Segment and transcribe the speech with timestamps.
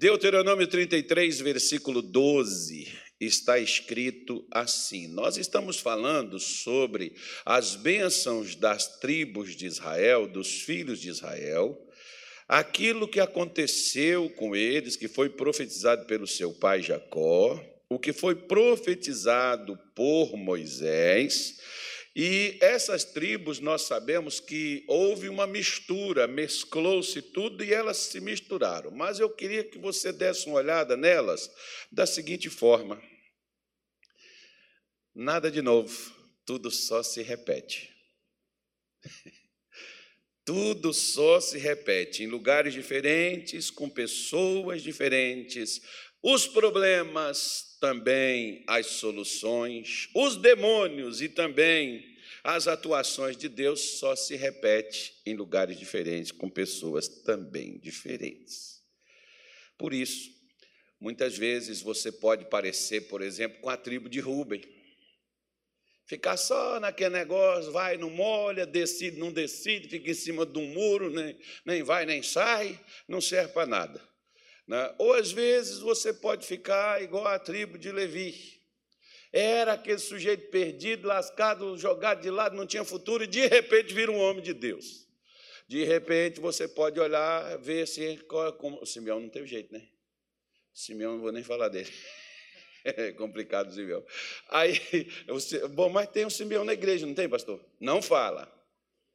[0.00, 2.88] Deuteronômio 33, versículo 12,
[3.20, 7.12] está escrito assim: Nós estamos falando sobre
[7.44, 11.78] as bênçãos das tribos de Israel, dos filhos de Israel,
[12.48, 18.34] aquilo que aconteceu com eles, que foi profetizado pelo seu pai Jacó, o que foi
[18.34, 21.58] profetizado por Moisés
[22.14, 28.90] e essas tribos, nós sabemos que houve uma mistura, mesclou-se tudo e elas se misturaram.
[28.90, 31.48] Mas eu queria que você desse uma olhada nelas
[31.90, 33.00] da seguinte forma:
[35.14, 36.12] nada de novo,
[36.44, 37.88] tudo só se repete.
[40.42, 45.80] Tudo só se repete em lugares diferentes, com pessoas diferentes.
[46.20, 52.10] Os problemas também as soluções, os demônios e também
[52.44, 58.80] as atuações de Deus só se repete em lugares diferentes, com pessoas também diferentes.
[59.76, 60.30] Por isso,
[61.00, 64.62] muitas vezes você pode parecer, por exemplo, com a tribo de Rubem.
[66.06, 70.66] Ficar só naquele negócio, vai, não molha, decide, não decide, fica em cima de um
[70.66, 74.09] muro, nem, nem vai, nem sai, não serve para nada.
[74.70, 74.94] Né?
[74.98, 78.60] Ou às vezes você pode ficar igual a tribo de Levi.
[79.32, 84.12] Era aquele sujeito perdido, lascado, jogado de lado, não tinha futuro, e de repente vira
[84.12, 85.08] um homem de Deus.
[85.66, 88.80] De repente você pode olhar, ver assim, como...
[88.80, 89.88] o Simeão não teve jeito, né?
[90.72, 91.90] Simeão não vou nem falar dele.
[92.82, 94.02] É complicado o Simeão.
[94.48, 94.72] Aí,
[95.72, 97.62] bom, mas tem um Simeão na igreja, não tem, pastor?
[97.78, 98.50] Não fala.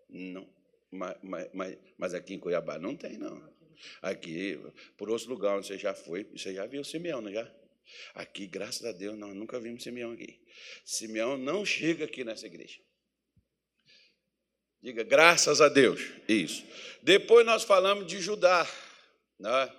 [0.08, 0.47] Não.
[0.92, 1.17] Mas,
[1.52, 3.55] mas, mas aqui em Cuiabá não tem, não.
[4.02, 4.59] Aqui,
[4.98, 7.50] por outro lugar onde você já foi, você já viu Simeão, não já?
[8.14, 10.40] Aqui, graças a Deus, nós nunca vimos Simeão aqui.
[10.84, 12.80] Simeão não chega aqui nessa igreja.
[14.81, 16.02] Diga, graças a Deus.
[16.28, 16.64] Isso.
[17.02, 18.68] Depois nós falamos de Judá.
[19.40, 19.73] Né?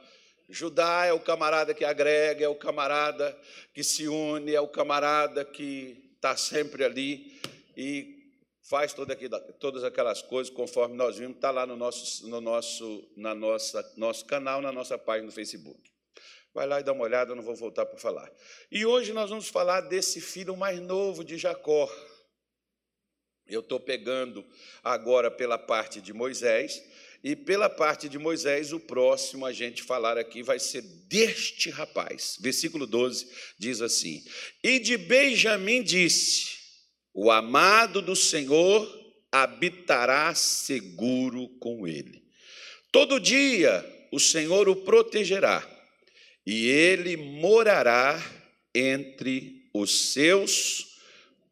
[0.49, 3.39] Judá é o camarada que agrega, é o camarada
[3.73, 7.41] que se une, é o camarada que está sempre ali.
[7.77, 8.16] E
[8.69, 13.09] faz toda aquilo, todas aquelas coisas conforme nós vimos, está lá no nosso, no nosso,
[13.17, 15.81] na nossa, nosso canal, na nossa página no Facebook.
[16.53, 18.31] Vai lá e dá uma olhada, eu não vou voltar para falar.
[18.71, 21.89] E hoje nós vamos falar desse filho mais novo de Jacó.
[23.47, 24.45] Eu estou pegando
[24.83, 26.83] agora pela parte de Moisés,
[27.23, 32.37] e pela parte de Moisés, o próximo a gente falar aqui vai ser deste rapaz.
[32.41, 34.25] Versículo 12 diz assim:
[34.63, 36.56] E de Benjamim disse:
[37.19, 38.87] o amado do Senhor
[39.33, 42.23] habitará seguro com ele.
[42.93, 43.83] Todo dia
[44.13, 45.67] o Senhor o protegerá
[46.45, 48.23] e ele morará
[48.75, 51.01] entre os seus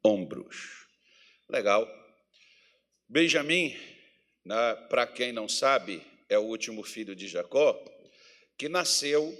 [0.04, 0.86] ombros.
[1.48, 1.88] Legal.
[3.08, 3.74] Benjamim,
[4.44, 7.82] né, para quem não sabe, é o último filho de Jacó,
[8.58, 9.34] que nasceu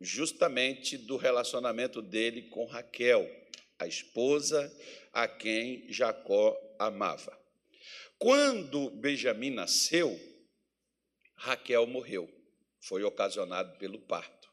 [0.00, 3.30] justamente do relacionamento dele com Raquel,
[3.78, 4.70] a esposa
[5.12, 7.38] a quem Jacó amava.
[8.18, 10.18] Quando Benjamim nasceu,
[11.34, 12.30] Raquel morreu,
[12.80, 14.48] foi ocasionado pelo parto.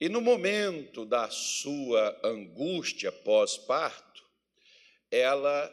[0.00, 4.24] E no momento da sua angústia pós-parto,
[5.10, 5.70] ela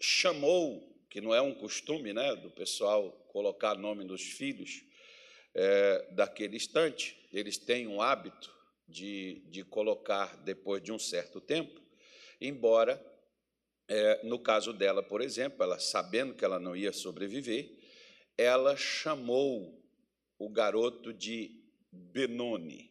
[0.00, 4.82] chamou, que não é um costume né, do pessoal colocar nome nos filhos
[5.54, 8.52] é, daquele instante, eles têm um hábito
[8.88, 11.79] de, de colocar depois de um certo tempo,
[12.40, 13.04] embora,
[13.88, 17.70] é, no caso dela, por exemplo, ela sabendo que ela não ia sobreviver,
[18.38, 19.78] ela chamou
[20.38, 21.60] o garoto de
[21.92, 22.90] Benoni,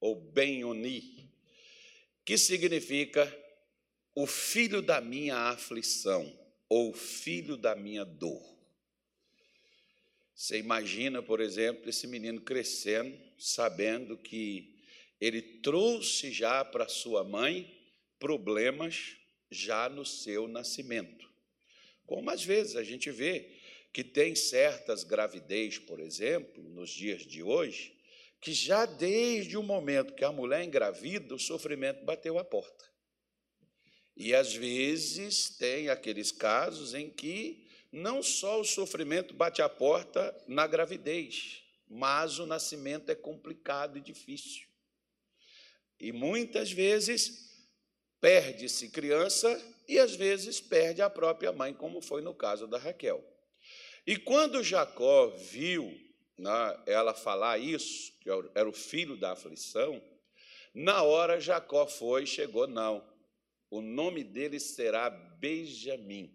[0.00, 1.30] ou Benoni,
[2.24, 3.32] que significa
[4.14, 6.36] o filho da minha aflição,
[6.68, 8.58] ou filho da minha dor.
[10.34, 14.76] Você imagina, por exemplo, esse menino crescendo, sabendo que
[15.20, 17.77] ele trouxe já para sua mãe
[18.18, 19.16] problemas
[19.50, 21.28] já no seu nascimento.
[22.06, 23.50] Como às vezes a gente vê
[23.92, 27.96] que tem certas gravidez, por exemplo, nos dias de hoje,
[28.40, 32.84] que já desde o momento que a mulher engravida, o sofrimento bateu a porta.
[34.16, 40.36] E às vezes tem aqueles casos em que não só o sofrimento bate a porta
[40.46, 44.66] na gravidez, mas o nascimento é complicado e difícil.
[45.98, 47.47] E muitas vezes
[48.20, 49.48] Perde-se criança
[49.86, 53.24] e às vezes perde a própria mãe, como foi no caso da Raquel.
[54.06, 55.94] E quando Jacó viu
[56.38, 60.02] né, ela falar isso, que era o filho da aflição,
[60.74, 63.06] na hora Jacó foi e chegou, não.
[63.70, 66.34] O nome dele será Benjamim,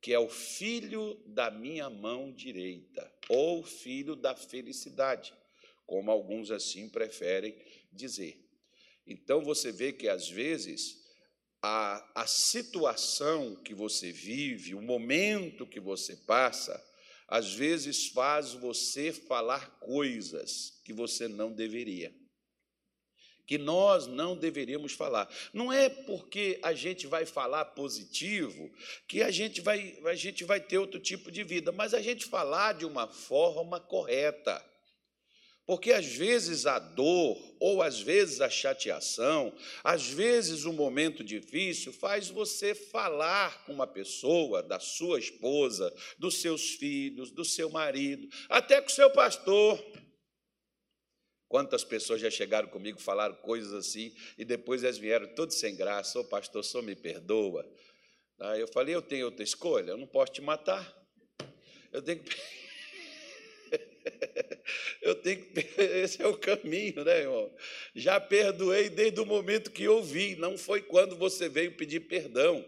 [0.00, 5.32] que é o filho da minha mão direita, ou filho da felicidade,
[5.86, 7.54] como alguns assim preferem
[7.92, 8.49] dizer.
[9.06, 11.00] Então você vê que às vezes
[11.62, 16.82] a, a situação que você vive, o momento que você passa,
[17.28, 22.12] às vezes faz você falar coisas que você não deveria.
[23.46, 25.28] Que nós não deveríamos falar.
[25.52, 28.70] Não é porque a gente vai falar positivo
[29.08, 32.26] que a gente vai, a gente vai ter outro tipo de vida, mas a gente
[32.26, 34.64] falar de uma forma correta.
[35.70, 41.92] Porque às vezes a dor, ou às vezes a chateação, às vezes um momento difícil
[41.92, 48.28] faz você falar com uma pessoa, da sua esposa, dos seus filhos, do seu marido,
[48.48, 49.80] até com o seu pastor.
[51.46, 56.18] Quantas pessoas já chegaram comigo, falaram coisas assim, e depois elas vieram todos sem graça,
[56.18, 57.64] ô pastor, só me perdoa.
[58.40, 60.92] Aí eu falei, eu tenho outra escolha, eu não posso te matar.
[61.92, 62.59] Eu tenho que.
[65.02, 65.60] Eu tenho que.
[65.80, 67.52] Esse é o caminho, né, irmão?
[67.94, 72.64] Já perdoei desde o momento que ouvi, não foi quando você veio pedir perdão.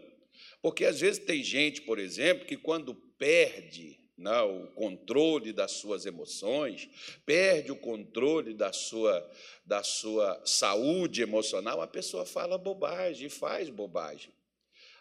[0.61, 6.05] Porque às vezes tem gente, por exemplo, que quando perde né, o controle das suas
[6.05, 6.89] emoções,
[7.25, 9.29] perde o controle da sua,
[9.65, 14.31] da sua saúde emocional, a pessoa fala bobagem, faz bobagem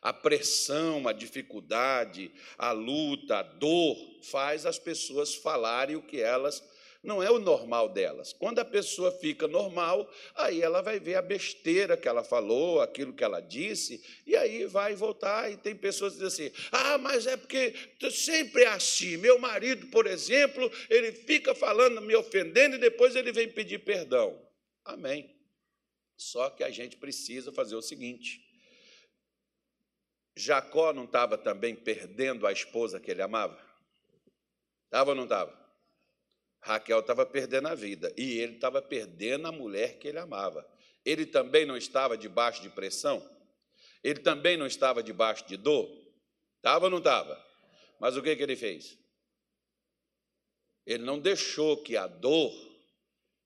[0.02, 6.62] a pressão, a dificuldade, a luta, a dor faz as pessoas falarem o que elas
[7.02, 8.32] não é o normal delas.
[8.32, 13.12] Quando a pessoa fica normal, aí ela vai ver a besteira que ela falou, aquilo
[13.12, 15.50] que ela disse, e aí vai voltar.
[15.50, 17.74] E tem pessoas que dizem assim: ah, mas é porque
[18.12, 19.16] sempre é assim.
[19.16, 24.40] Meu marido, por exemplo, ele fica falando, me ofendendo, e depois ele vem pedir perdão.
[24.84, 25.36] Amém.
[26.16, 28.40] Só que a gente precisa fazer o seguinte:
[30.36, 33.58] Jacó não estava também perdendo a esposa que ele amava?
[34.86, 35.60] Estava ou não estava?
[36.60, 40.66] Raquel estava perdendo a vida e ele estava perdendo a mulher que ele amava.
[41.04, 43.28] Ele também não estava debaixo de pressão?
[44.02, 45.90] Ele também não estava debaixo de dor?
[46.56, 47.44] Estava ou não estava?
[47.98, 48.98] Mas o que, que ele fez?
[50.86, 52.52] Ele não deixou que a dor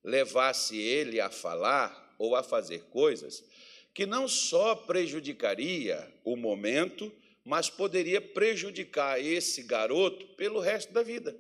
[0.05, 3.43] levasse ele a falar ou a fazer coisas
[3.96, 7.10] que não só prejudicaria o momento,
[7.43, 11.34] mas poderia prejudicar esse garoto pelo resto da vida.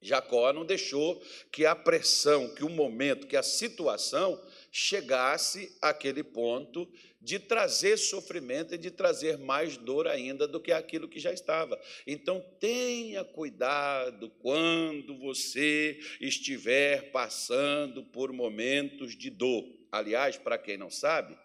[0.00, 1.22] Jacó não deixou
[1.52, 6.90] que a pressão, que o momento, que a situação chegasse àquele ponto
[7.20, 11.78] de trazer sofrimento e de trazer mais dor ainda do que aquilo que já estava.
[12.06, 19.75] Então, tenha cuidado quando você estiver passando por momentos de dor.
[19.90, 21.38] Aliás, para quem não sabe,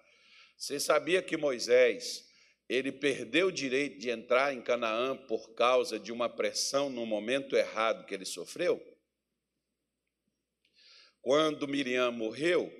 [0.58, 2.30] você sabia que Moisés
[2.70, 7.56] ele perdeu o direito de entrar em Canaã por causa de uma pressão no momento
[7.56, 8.82] errado que ele sofreu?
[11.22, 12.72] Quando Miriam morreu,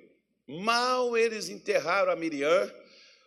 [0.48, 2.74] mal eles enterraram a Miriam,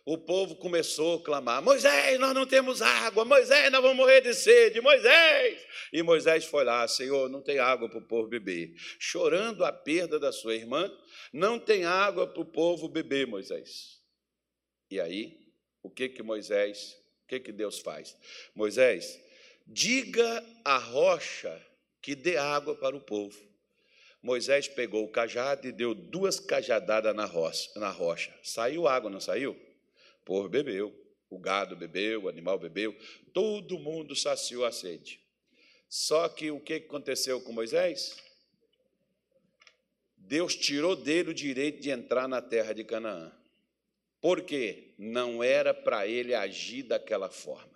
[0.05, 4.35] o povo começou a clamar: Moisés, nós não temos água, Moisés, nós vamos morrer de
[4.35, 5.65] sede, Moisés.
[5.91, 8.73] E Moisés foi lá: Senhor, não tem água para o povo beber.
[8.99, 10.95] Chorando a perda da sua irmã,
[11.33, 13.99] não tem água para o povo beber, Moisés.
[14.91, 15.39] E aí,
[15.81, 18.15] o que que Moisés, o que que Deus faz?
[18.53, 19.19] Moisés,
[19.65, 21.59] diga à rocha
[21.99, 23.43] que dê água para o povo.
[24.21, 27.25] Moisés pegou o cajado e deu duas cajadadas na
[27.89, 28.33] rocha.
[28.43, 29.64] Saiu água, não saiu?
[30.25, 30.93] Povo bebeu,
[31.29, 32.93] o gado bebeu, o animal bebeu,
[33.31, 35.21] todo mundo saciou a sede.
[35.87, 38.17] Só que o que aconteceu com Moisés?
[40.17, 43.31] Deus tirou dele o direito de entrar na terra de Canaã.
[44.19, 44.93] Por quê?
[44.97, 47.74] Não era para ele agir daquela forma.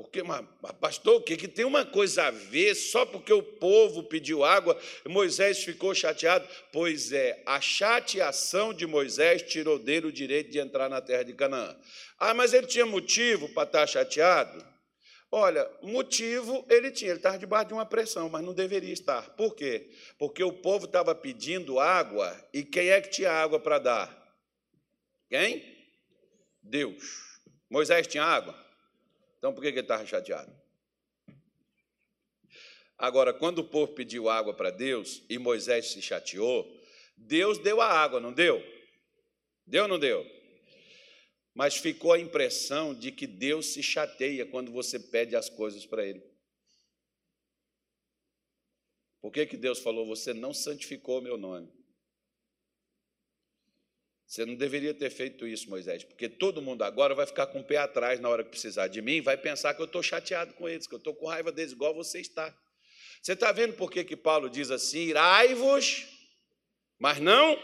[0.00, 0.46] Porque, mas,
[0.80, 5.64] pastor, o que, tem uma coisa a ver só porque o povo pediu água, Moisés
[5.64, 6.48] ficou chateado?
[6.72, 11.32] Pois é, a chateação de Moisés tirou dele o direito de entrar na terra de
[11.34, 11.76] Canaã.
[12.16, 14.64] Ah, mas ele tinha motivo para estar chateado?
[15.32, 19.30] Olha, motivo ele tinha, ele estava debaixo de uma pressão, mas não deveria estar.
[19.30, 19.90] Por quê?
[20.16, 24.36] Porque o povo estava pedindo água e quem é que tinha água para dar?
[25.28, 25.76] Quem?
[26.62, 27.02] Deus.
[27.68, 28.67] Moisés tinha água?
[29.38, 30.54] Então por que ele estava chateado?
[32.98, 36.66] Agora, quando o povo pediu água para Deus e Moisés se chateou,
[37.16, 38.60] Deus deu a água, não deu?
[39.64, 40.26] Deu ou não deu?
[41.54, 46.04] Mas ficou a impressão de que Deus se chateia quando você pede as coisas para
[46.04, 46.22] Ele.
[49.20, 51.77] Por que, que Deus falou, você não santificou meu nome?
[54.28, 57.64] Você não deveria ter feito isso, Moisés, porque todo mundo agora vai ficar com o
[57.64, 60.68] pé atrás na hora que precisar de mim, vai pensar que eu estou chateado com
[60.68, 62.54] eles, que eu estou com raiva deles, igual você está.
[63.22, 66.06] Você está vendo por que, que Paulo diz assim: irai-vos,
[66.98, 67.58] mas não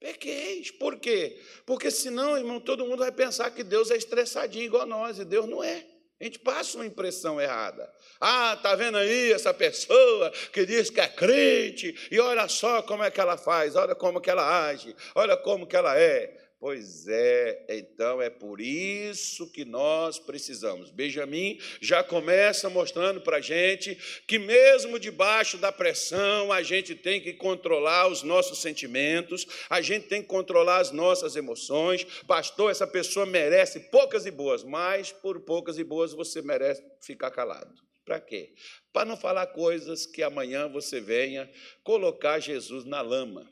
[0.00, 0.72] pequeis.
[0.72, 1.40] Por quê?
[1.64, 5.46] Porque senão, irmão, todo mundo vai pensar que Deus é estressadinho igual nós, e Deus
[5.46, 5.86] não é.
[6.22, 7.92] A gente passa uma impressão errada.
[8.20, 13.02] Ah, tá vendo aí essa pessoa que diz que é crente e olha só como
[13.02, 16.41] é que ela faz, olha como que ela age, olha como que ela é.
[16.62, 20.92] Pois é, então é por isso que nós precisamos.
[20.92, 27.20] Benjamin já começa mostrando para a gente que, mesmo debaixo da pressão, a gente tem
[27.20, 32.04] que controlar os nossos sentimentos, a gente tem que controlar as nossas emoções.
[32.28, 37.32] Pastor, essa pessoa merece poucas e boas, mas por poucas e boas você merece ficar
[37.32, 37.74] calado.
[38.04, 38.54] Para quê?
[38.92, 41.50] Para não falar coisas que amanhã você venha
[41.82, 43.50] colocar Jesus na lama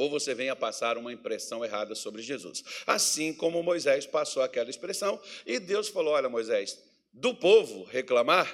[0.00, 2.64] ou você venha passar uma impressão errada sobre Jesus.
[2.86, 6.78] Assim como Moisés passou aquela expressão, e Deus falou: Olha, Moisés,
[7.12, 8.48] do povo reclamar,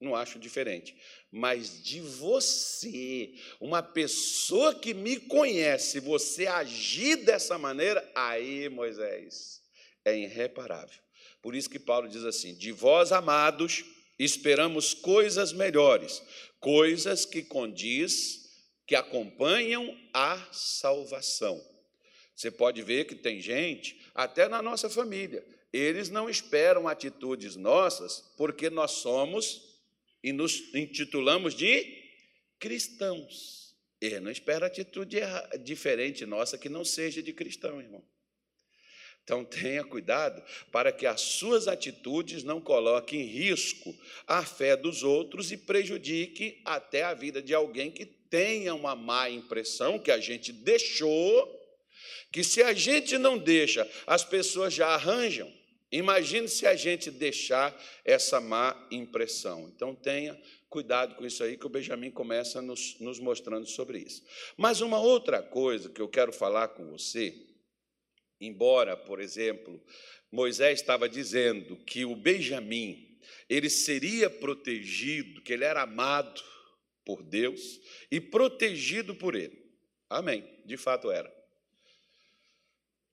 [0.00, 0.96] não acho diferente,
[1.30, 9.62] mas de você, uma pessoa que me conhece, você agir dessa maneira, aí, Moisés,
[10.04, 11.00] é irreparável.
[11.40, 13.84] Por isso que Paulo diz assim: De vós, amados,
[14.18, 16.20] esperamos coisas melhores,
[16.58, 18.45] coisas que condiz
[18.86, 21.62] que acompanham a salvação.
[22.34, 28.20] Você pode ver que tem gente, até na nossa família, eles não esperam atitudes nossas
[28.36, 29.80] porque nós somos
[30.22, 32.04] e nos intitulamos de
[32.58, 33.74] cristãos.
[34.00, 35.18] Ele não espera atitude
[35.64, 38.04] diferente nossa que não seja de cristão, irmão.
[39.24, 40.40] Então tenha cuidado
[40.70, 43.92] para que as suas atitudes não coloquem em risco
[44.24, 49.28] a fé dos outros e prejudique até a vida de alguém que tenha uma má
[49.30, 51.54] impressão que a gente deixou,
[52.32, 55.52] que se a gente não deixa, as pessoas já arranjam.
[55.90, 59.70] Imagine se a gente deixar essa má impressão.
[59.74, 64.22] Então tenha cuidado com isso aí, que o Benjamin começa nos, nos mostrando sobre isso.
[64.56, 67.34] Mas uma outra coisa que eu quero falar com você,
[68.40, 69.82] embora, por exemplo,
[70.30, 73.06] Moisés estava dizendo que o Benjamim
[73.48, 76.42] ele seria protegido, que ele era amado,
[77.06, 79.64] por Deus e protegido por Ele.
[80.10, 80.44] Amém.
[80.66, 81.34] De fato era.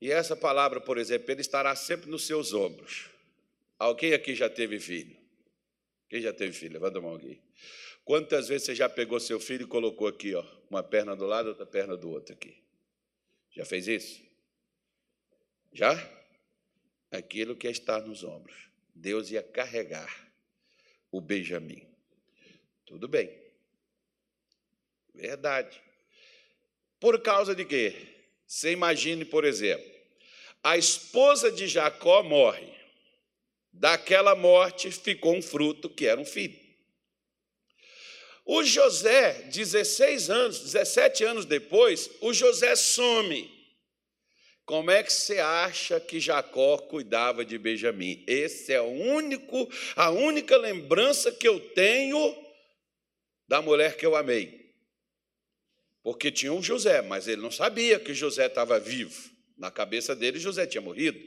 [0.01, 3.09] E essa palavra, por exemplo, ele estará sempre nos seus ombros.
[3.79, 5.15] Alguém aqui já teve filho?
[6.09, 6.73] Quem já teve filho?
[6.73, 7.39] Levanta a mão aqui.
[8.03, 11.49] Quantas vezes você já pegou seu filho e colocou aqui, ó, uma perna do lado,
[11.49, 12.61] outra perna do outro aqui?
[13.51, 14.21] Já fez isso?
[15.71, 15.95] Já?
[17.09, 18.67] Aquilo que é estar nos ombros.
[18.93, 20.13] Deus ia carregar
[21.09, 21.87] o Benjamim.
[22.85, 23.42] Tudo bem.
[25.13, 25.81] Verdade.
[26.99, 27.95] Por causa de quê?
[28.47, 29.91] Você imagine, por exemplo,
[30.63, 32.71] a esposa de Jacó morre.
[33.71, 36.57] Daquela morte ficou um fruto que era um filho.
[38.45, 43.51] O José, 16 anos, 17 anos depois, o José some.
[44.65, 48.23] Como é que você acha que Jacó cuidava de Benjamim?
[48.27, 52.37] Esse é o único, a única lembrança que eu tenho
[53.47, 54.62] da mulher que eu amei.
[56.03, 59.31] Porque tinha um José, mas ele não sabia que José estava vivo.
[59.57, 61.19] Na cabeça dele, José tinha morrido.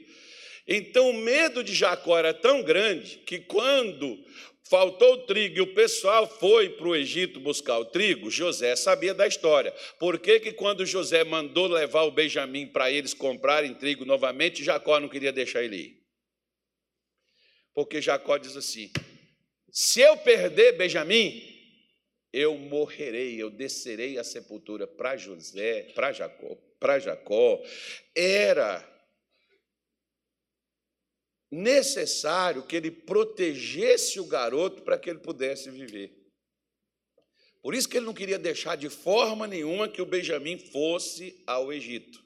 [0.67, 4.23] Então, o medo de Jacó era tão grande que, quando
[4.69, 9.13] faltou o trigo e o pessoal foi para o Egito buscar o trigo, José sabia
[9.13, 9.73] da história.
[9.97, 14.99] Por que, que quando José mandou levar o Benjamim para eles comprarem trigo novamente, Jacó
[14.99, 15.97] não queria deixar ele ir?
[17.73, 18.91] Porque Jacó diz assim:
[19.71, 21.56] se eu perder Benjamim,
[22.37, 27.63] eu morrerei, eu descerei a sepultura para José, para Jacó, para Jacó,
[28.15, 28.87] era
[31.49, 36.15] necessário que ele protegesse o garoto para que ele pudesse viver.
[37.63, 41.73] Por isso que ele não queria deixar de forma nenhuma que o Benjamim fosse ao
[41.73, 42.23] Egito,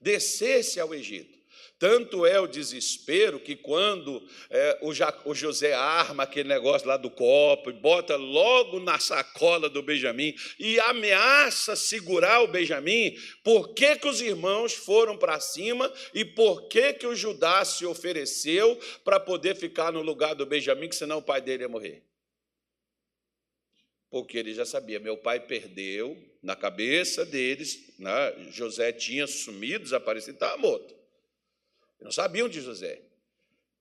[0.00, 1.37] descesse ao Egito.
[1.78, 4.90] Tanto é o desespero que quando é, o,
[5.30, 10.34] o, José arma aquele negócio lá do copo e bota logo na sacola do Benjamim
[10.58, 16.66] e ameaça segurar o Benjamim, por que, que os irmãos foram para cima e por
[16.66, 21.18] que, que o Judá se ofereceu para poder ficar no lugar do Benjamim, que senão
[21.18, 22.02] o pai dele ia morrer?
[24.10, 28.50] Porque ele já sabia, meu pai perdeu na cabeça deles, né?
[28.50, 30.97] José tinha sumido, desaparecido, estava morto.
[32.00, 33.02] Não sabiam de José.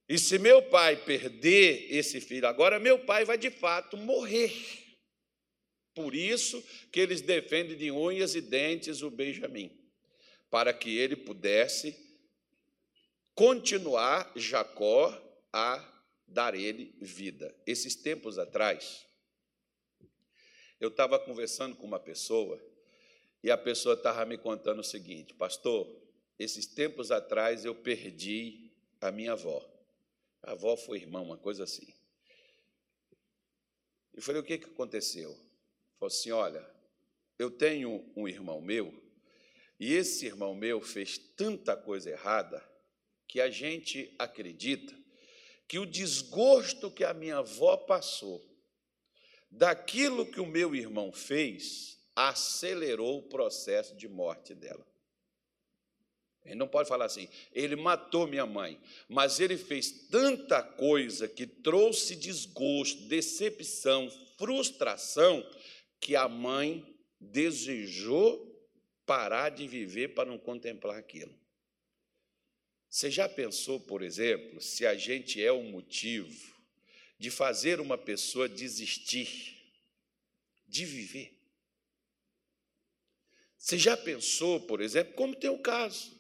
[0.10, 4.54] E se meu pai perder esse filho agora, meu pai vai de fato morrer.
[5.94, 9.72] Por isso que eles defendem de unhas e dentes o Benjamim,
[10.50, 11.98] para que ele pudesse
[13.34, 15.12] continuar Jacó
[15.52, 17.54] a dar ele vida.
[17.66, 19.06] Esses tempos atrás,
[20.80, 22.62] eu estava conversando com uma pessoa
[23.44, 26.07] e a pessoa estava me contando o seguinte: Pastor,
[26.38, 29.64] esses tempos atrás eu perdi a minha avó.
[30.44, 31.94] A avó foi irmã, uma coisa assim.
[34.14, 35.34] Eu falei: O que, que aconteceu?
[36.00, 36.66] Falou assim: Olha,
[37.38, 38.94] eu tenho um irmão meu
[39.80, 42.64] e esse irmão meu fez tanta coisa errada
[43.28, 44.96] que a gente acredita
[45.68, 48.44] que o desgosto que a minha avó passou
[49.52, 54.86] daquilo que o meu irmão fez acelerou o processo de morte dela.
[56.48, 61.46] Ele não pode falar assim, ele matou minha mãe, mas ele fez tanta coisa que
[61.46, 65.46] trouxe desgosto, decepção, frustração,
[66.00, 66.86] que a mãe
[67.20, 68.48] desejou
[69.06, 71.34] parar de viver para não contemplar aquilo.
[72.90, 76.56] Você já pensou, por exemplo, se a gente é o motivo
[77.20, 79.56] de fazer uma pessoa desistir
[80.68, 81.38] de viver?
[83.58, 86.17] Você já pensou, por exemplo, como tem o caso,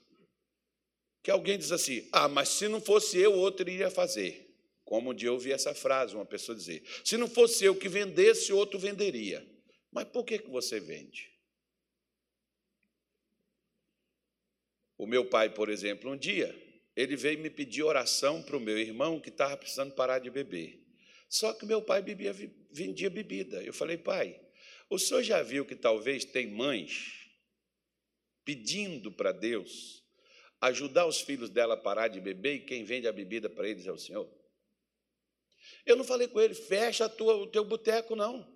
[1.28, 4.50] que alguém diz assim: ah, mas se não fosse eu, outro iria fazer.
[4.86, 7.90] Como um dia eu ouvi essa frase, uma pessoa dizer: se não fosse eu que
[7.90, 9.46] vendesse, outro venderia.
[9.92, 11.30] Mas por que, que você vende?
[14.98, 16.56] O meu pai, por exemplo, um dia,
[16.96, 20.82] ele veio me pedir oração para o meu irmão que estava precisando parar de beber.
[21.28, 22.32] Só que meu pai bebia,
[22.72, 23.62] vendia bebida.
[23.62, 24.40] Eu falei, pai,
[24.90, 27.28] o senhor já viu que talvez tem mães
[28.46, 30.07] pedindo para Deus
[30.62, 33.86] ajudar os filhos dela a parar de beber e quem vende a bebida para eles
[33.86, 34.30] é o senhor?
[35.86, 38.48] Eu não falei com ele, fecha tua, o teu boteco, não.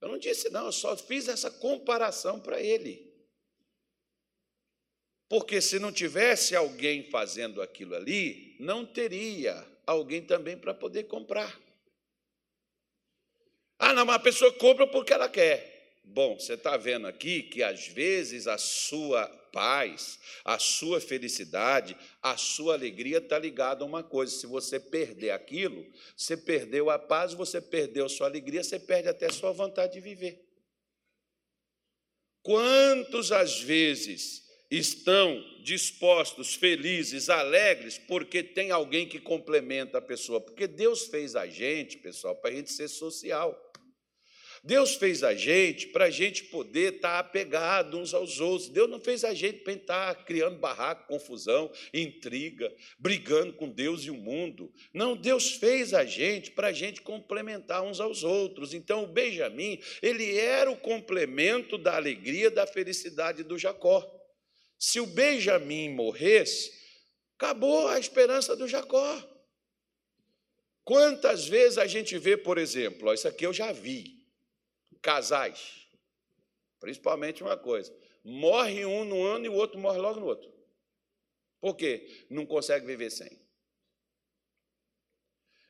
[0.00, 3.12] Eu não disse, não, eu só fiz essa comparação para ele.
[5.28, 11.60] Porque se não tivesse alguém fazendo aquilo ali, não teria alguém também para poder comprar.
[13.78, 15.98] Ah, não, mas a pessoa compra porque ela quer.
[16.04, 22.36] Bom, você está vendo aqui que às vezes a sua paz, a sua felicidade, a
[22.36, 24.34] sua alegria está ligada a uma coisa.
[24.34, 25.86] Se você perder aquilo,
[26.16, 29.92] você perdeu a paz, você perdeu a sua alegria, você perde até a sua vontade
[29.92, 30.44] de viver.
[32.42, 40.40] Quantos às vezes estão dispostos, felizes, alegres, porque tem alguém que complementa a pessoa.
[40.40, 43.58] Porque Deus fez a gente, pessoal, para a gente ser social.
[44.66, 48.70] Deus fez a gente para a gente poder estar apegado uns aos outros.
[48.70, 54.10] Deus não fez a gente para estar criando barraco, confusão, intriga, brigando com Deus e
[54.10, 54.72] o mundo.
[54.90, 58.72] Não, Deus fez a gente para a gente complementar uns aos outros.
[58.72, 64.02] Então, o Benjamim, ele era o complemento da alegria, da felicidade do Jacó.
[64.78, 66.72] Se o Benjamim morresse,
[67.36, 69.22] acabou a esperança do Jacó.
[70.84, 74.23] Quantas vezes a gente vê, por exemplo, ó, isso aqui eu já vi,
[75.04, 75.86] casais,
[76.80, 80.50] principalmente uma coisa, morre um no ano e o outro morre logo no outro.
[81.60, 82.26] Por quê?
[82.30, 83.44] Não consegue viver sem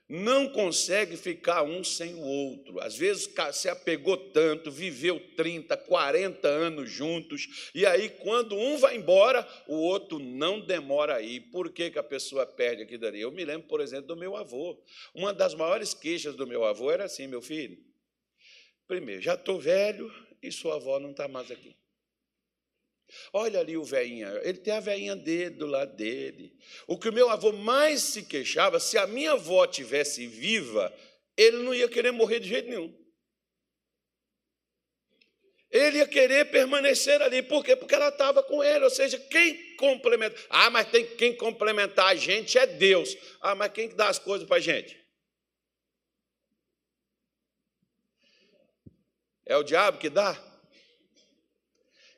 [0.09, 2.81] não consegue ficar um sem o outro.
[2.81, 8.97] Às vezes se apegou tanto, viveu 30, 40 anos juntos, e aí, quando um vai
[8.97, 11.41] embora, o outro não demora aí.
[11.41, 13.21] Por que, que a pessoa perde aqui dali?
[13.21, 14.79] Eu me lembro, por exemplo, do meu avô.
[15.15, 17.79] Uma das maiores queixas do meu avô era assim: meu filho,
[18.87, 21.77] primeiro, já estou velho e sua avó não está mais aqui.
[23.33, 26.57] Olha ali o velhinho, ele tem a velhinha dele do lado dele.
[26.87, 30.93] O que o meu avô mais se queixava, se a minha avó tivesse viva,
[31.37, 33.05] ele não ia querer morrer de jeito nenhum.
[35.71, 37.43] Ele ia querer permanecer ali.
[37.43, 37.75] Por quê?
[37.75, 38.85] Porque ela estava com ele.
[38.85, 40.41] Ou seja, quem complementa.
[40.49, 43.17] Ah, mas tem quem complementar a gente é Deus.
[43.41, 45.04] Ah, mas quem dá as coisas para a gente?
[49.47, 50.39] É o diabo que dá?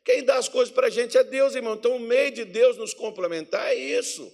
[0.05, 1.75] Quem dá as coisas para a gente é Deus, irmão.
[1.75, 4.33] Então, o meio de Deus nos complementar é isso.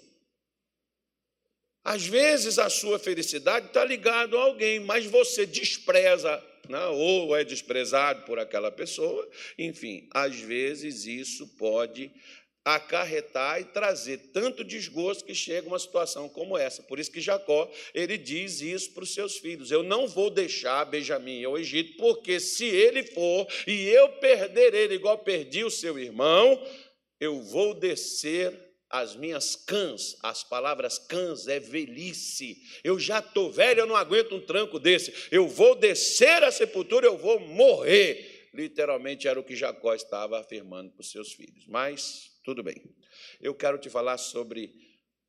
[1.84, 6.86] Às vezes a sua felicidade está ligada a alguém, mas você despreza, né?
[6.88, 9.28] ou é desprezado por aquela pessoa.
[9.58, 12.12] Enfim, às vezes isso pode
[12.64, 16.82] acarretar e trazer tanto desgosto que chega uma situação como essa.
[16.82, 20.84] Por isso que Jacó, ele diz isso para os seus filhos: Eu não vou deixar
[20.84, 25.98] Benjamim ao Egito, porque se ele for e eu perder ele igual perdi o seu
[25.98, 26.62] irmão,
[27.20, 28.52] eu vou descer
[28.88, 32.58] as minhas cãs, as palavras cãs é velhice.
[32.84, 35.12] Eu já estou velho, eu não aguento um tranco desse.
[35.30, 38.50] Eu vou descer a sepultura, eu vou morrer.
[38.52, 41.66] Literalmente era o que Jacó estava afirmando para os seus filhos.
[41.66, 42.82] Mas tudo bem.
[43.40, 44.72] Eu quero te falar sobre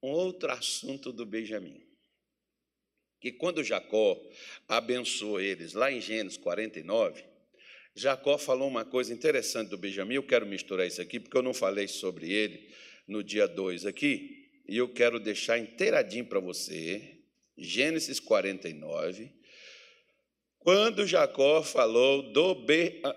[0.01, 1.81] um outro assunto do Benjamim.
[3.21, 4.21] que quando Jacó
[4.67, 7.23] abençoou eles, lá em Gênesis 49,
[7.95, 10.15] Jacó falou uma coisa interessante do Benjamim.
[10.15, 12.69] Eu quero misturar isso aqui, porque eu não falei sobre ele
[13.07, 17.21] no dia 2 aqui, e eu quero deixar inteiradinho para você.
[17.57, 19.31] Gênesis 49,
[20.57, 22.55] quando Jacó falou do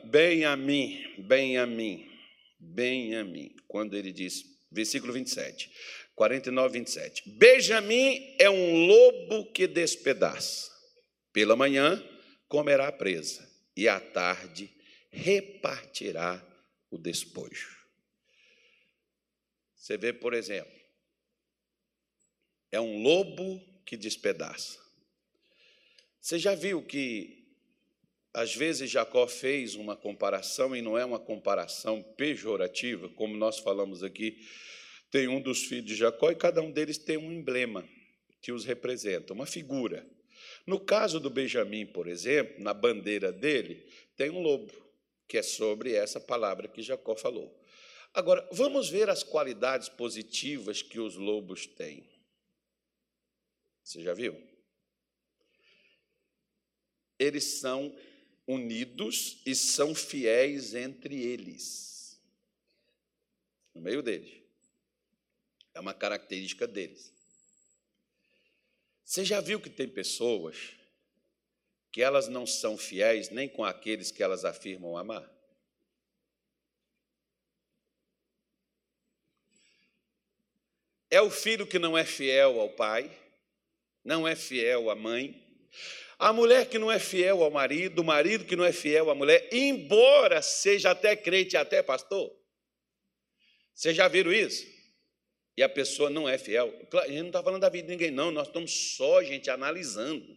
[0.04, 2.06] Benjamim, Benjamim,
[2.59, 5.71] Benjamim, quando ele diz, versículo 27,
[6.14, 7.31] 49, 27.
[7.31, 10.71] Benjamim é um lobo que despedaça.
[11.33, 12.03] Pela manhã
[12.49, 14.71] comerá a presa, e à tarde
[15.11, 16.42] repartirá
[16.90, 17.77] o despojo.
[19.75, 20.73] Você vê, por exemplo,
[22.73, 24.79] é um lobo que despedaça.
[26.21, 27.45] Você já viu que
[28.37, 34.03] às vezes Jacó fez uma comparação e não é uma comparação pejorativa, como nós falamos
[34.03, 34.38] aqui
[35.11, 37.88] tem um dos filhos de Jacó e cada um deles tem um emblema
[38.42, 40.07] que os representa, uma figura.
[40.66, 44.72] No caso do Benjamim, por exemplo, na bandeira dele, tem um lobo,
[45.27, 47.59] que é sobre essa palavra que Jacó falou.
[48.12, 52.09] Agora, vamos ver as qualidades positivas que os lobos têm.
[53.83, 54.37] Você já viu?
[57.18, 57.96] Eles são
[58.46, 62.20] unidos e são fiéis entre eles.
[63.74, 64.42] No meio deles.
[65.74, 67.12] É uma característica deles.
[69.04, 70.72] Você já viu que tem pessoas
[71.92, 75.30] que elas não são fiéis nem com aqueles que elas afirmam amar?
[81.09, 83.11] É o filho que não é fiel ao pai,
[84.04, 85.40] não é fiel à mãe,
[86.18, 89.14] a mulher que não é fiel ao marido, o marido que não é fiel à
[89.14, 92.35] mulher, embora seja até crente, até pastor.
[93.74, 94.76] Vocês já viram isso?
[95.57, 96.72] e a pessoa não é fiel.
[96.92, 100.37] A gente não está falando da vida de ninguém, não, nós estamos só, gente, analisando.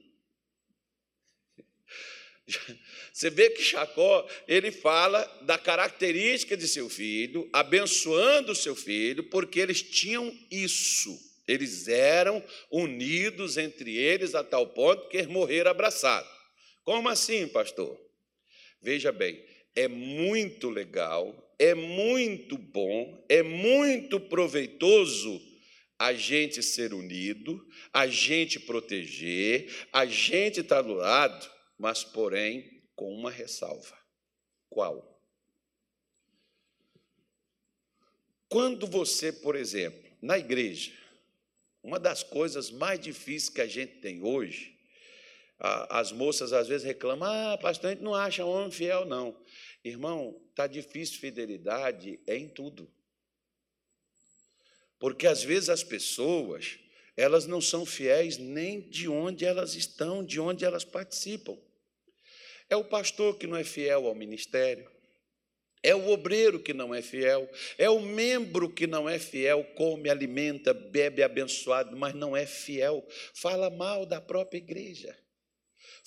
[3.12, 9.26] Você vê que Jacó, ele fala da característica de seu filho, abençoando o seu filho,
[9.26, 11.29] porque eles tinham isso.
[11.50, 16.30] Eles eram unidos entre eles a tal ponto que morreram abraçados.
[16.84, 18.00] Como assim, pastor?
[18.82, 19.44] Veja bem,
[19.76, 25.42] é muito legal é muito bom, é muito proveitoso
[26.00, 32.82] a gente ser unido, a gente proteger, a gente estar tá do lado, mas, porém,
[32.96, 33.98] com uma ressalva.
[34.70, 35.22] Qual?
[38.48, 40.94] Quando você, por exemplo, na igreja,
[41.84, 44.78] uma das coisas mais difíceis que a gente tem hoje,
[45.60, 49.36] as moças às vezes reclamam: ah, pastor, a gente não acha homem fiel, não.
[49.84, 52.90] Irmão, está difícil fidelidade é em tudo.
[54.98, 56.80] Porque às vezes as pessoas,
[57.16, 61.58] elas não são fiéis nem de onde elas estão, de onde elas participam.
[62.70, 64.90] É o pastor que não é fiel ao ministério,
[65.82, 70.10] é o obreiro que não é fiel, é o membro que não é fiel, come,
[70.10, 75.18] alimenta, bebe abençoado, mas não é fiel, fala mal da própria igreja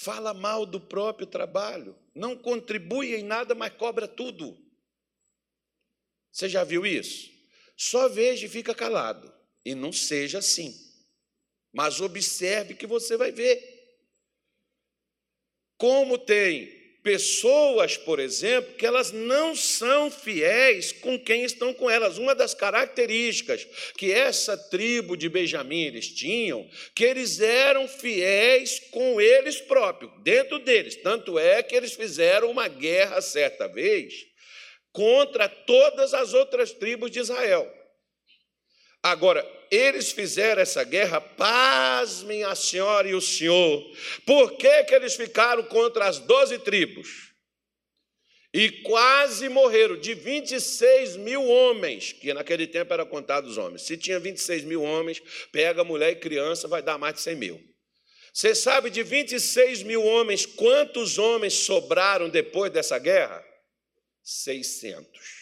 [0.02, 4.58] fala mal do próprio trabalho, não contribui em nada, mas cobra tudo.
[6.30, 7.30] Você já viu isso?
[7.76, 9.32] Só veja e fica calado.
[9.64, 10.74] E não seja assim.
[11.72, 13.62] Mas observe que você vai ver.
[15.76, 22.16] Como tem pessoas, por exemplo, que elas não são fiéis com quem estão com elas.
[22.16, 29.20] Uma das características que essa tribo de Benjamim eles tinham, que eles eram fiéis com
[29.20, 30.96] eles próprios, dentro deles.
[30.96, 34.14] Tanto é que eles fizeram uma guerra certa vez
[34.92, 37.70] contra todas as outras tribos de Israel.
[39.02, 43.82] Agora, eles fizeram essa guerra, pasmem a senhora e o senhor.
[44.26, 47.32] Por que, que eles ficaram contra as doze tribos?
[48.52, 53.80] E quase morreram, de 26 mil homens, que naquele tempo era contado os homens.
[53.80, 57.61] Se tinha 26 mil homens, pega mulher e criança, vai dar mais de 100 mil.
[58.30, 63.42] Você sabe de 26 mil homens, quantos homens sobraram depois dessa guerra?
[64.22, 65.41] 600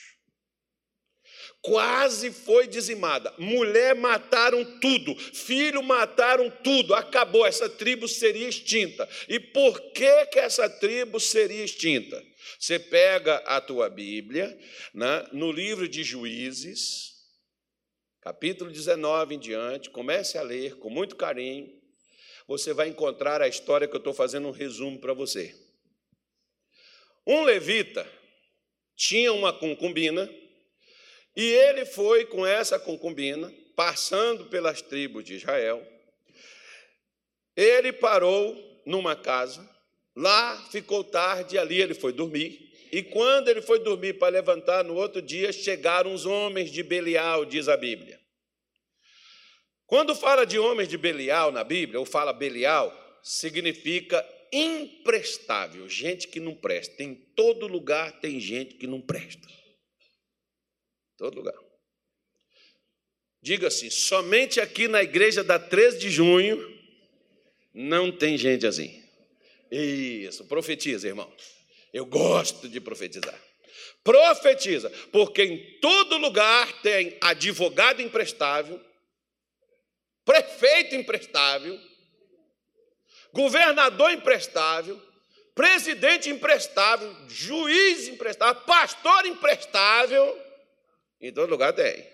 [1.62, 3.32] quase foi dizimada.
[3.38, 9.08] Mulher mataram tudo, filho mataram tudo, acabou, essa tribo seria extinta.
[9.28, 12.22] E por que, que essa tribo seria extinta?
[12.58, 14.58] Você pega a tua Bíblia,
[14.94, 17.10] né, no livro de Juízes,
[18.20, 21.68] capítulo 19 em diante, comece a ler com muito carinho,
[22.46, 25.54] você vai encontrar a história que eu estou fazendo um resumo para você.
[27.26, 28.06] Um levita
[28.96, 30.28] tinha uma concubina,
[31.40, 35.82] e ele foi com essa concubina, passando pelas tribos de Israel.
[37.56, 39.66] Ele parou numa casa,
[40.14, 42.70] lá ficou tarde, ali ele foi dormir.
[42.92, 47.46] E quando ele foi dormir para levantar no outro dia, chegaram os homens de Belial,
[47.46, 48.20] diz a Bíblia.
[49.86, 54.22] Quando fala de homens de Belial na Bíblia, ou fala Belial, significa
[54.52, 57.02] imprestável, gente que não presta.
[57.02, 59.59] Em todo lugar tem gente que não presta.
[61.20, 61.54] Todo lugar.
[63.42, 66.58] Diga assim: somente aqui na igreja da 13 de junho
[67.74, 69.04] não tem gente assim.
[69.70, 71.30] Isso, profetiza, irmão.
[71.92, 73.38] Eu gosto de profetizar.
[74.02, 78.80] Profetiza, porque em todo lugar tem advogado imprestável,
[80.24, 81.78] prefeito imprestável,
[83.30, 84.98] governador imprestável,
[85.54, 90.49] presidente imprestável, juiz imprestável, pastor imprestável.
[91.20, 92.06] Em todo lugar tem.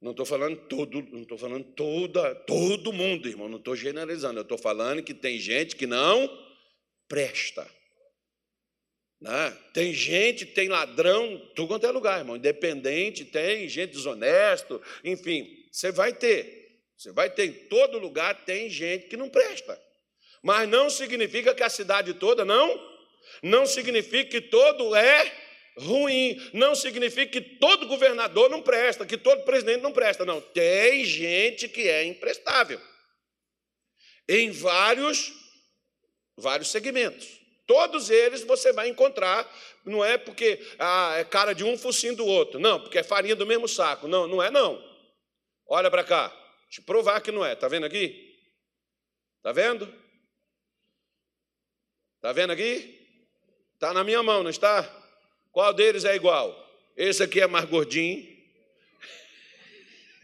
[0.00, 3.48] Não estou falando todo, não estou falando toda, todo mundo, irmão.
[3.48, 4.38] Não estou generalizando.
[4.38, 6.28] Eu estou falando que tem gente que não
[7.08, 7.66] presta.
[9.20, 9.56] Né?
[9.72, 12.36] Tem gente, tem ladrão, tudo quanto é lugar, irmão.
[12.36, 16.82] Independente, tem gente desonesto, enfim, você vai ter.
[16.96, 19.80] Você vai ter em todo lugar, tem gente que não presta.
[20.42, 22.94] Mas não significa que a cidade toda não.
[23.42, 25.43] Não significa que todo é
[25.76, 26.40] ruim.
[26.52, 30.24] Não significa que todo governador não presta, que todo presidente não presta.
[30.24, 32.80] Não, tem gente que é imprestável.
[34.28, 35.32] Em vários
[36.36, 37.40] vários segmentos.
[37.66, 39.50] Todos eles você vai encontrar,
[39.84, 43.34] não é porque ah, é cara de um focinho do outro, não, porque é farinha
[43.34, 44.06] do mesmo saco.
[44.06, 44.82] Não, não é não.
[45.66, 46.30] Olha para cá,
[46.68, 47.54] te provar que não é.
[47.54, 48.34] Tá vendo aqui?
[49.42, 49.92] Tá vendo?
[52.20, 53.00] Tá vendo aqui?
[53.78, 54.82] Tá na minha mão, não está?
[55.54, 56.52] Qual deles é igual?
[56.96, 58.26] Esse aqui é mais gordinho,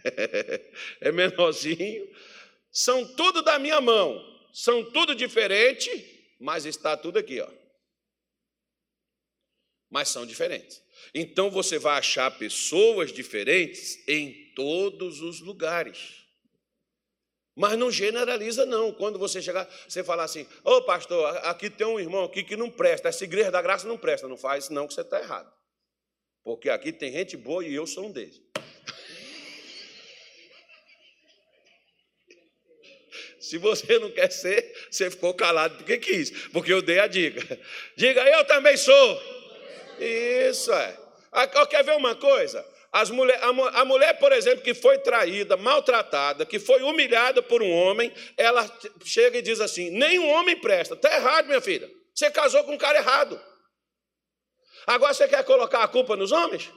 [1.00, 2.12] é menorzinho.
[2.72, 4.20] São tudo da minha mão,
[4.52, 7.48] são tudo diferente, mas está tudo aqui, ó.
[9.88, 10.82] Mas são diferentes.
[11.14, 16.19] Então você vai achar pessoas diferentes em todos os lugares.
[17.60, 18.90] Mas não generaliza, não.
[18.90, 22.56] Quando você chegar, você falar assim, ô oh, pastor, aqui tem um irmão aqui que
[22.56, 25.52] não presta, essa igreja da graça não presta, não faz, não, que você está errado.
[26.42, 28.40] Porque aqui tem gente boa e eu sou um deles.
[33.38, 37.60] Se você não quer ser, você ficou calado porque quis, porque eu dei a dica.
[37.94, 39.22] Diga, eu também sou.
[39.98, 40.96] Isso é.
[41.68, 42.64] Quer ver uma coisa?
[43.12, 48.12] Mulher, a, mulher, por exemplo, que foi traída, maltratada, que foi humilhada por um homem,
[48.36, 48.68] ela
[49.04, 50.94] chega e diz assim: nenhum homem presta.
[50.94, 51.88] Está errado, minha filha.
[52.12, 53.40] Você casou com um cara errado.
[54.88, 56.68] Agora você quer colocar a culpa nos homens?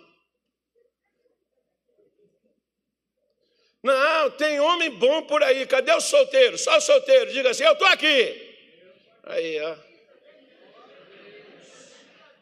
[3.82, 5.66] Não, tem homem bom por aí.
[5.66, 6.60] Cadê o solteiro?
[6.60, 7.34] Só o solteiro.
[7.34, 8.56] Diga assim: eu estou aqui.
[9.24, 9.76] Aí, ó.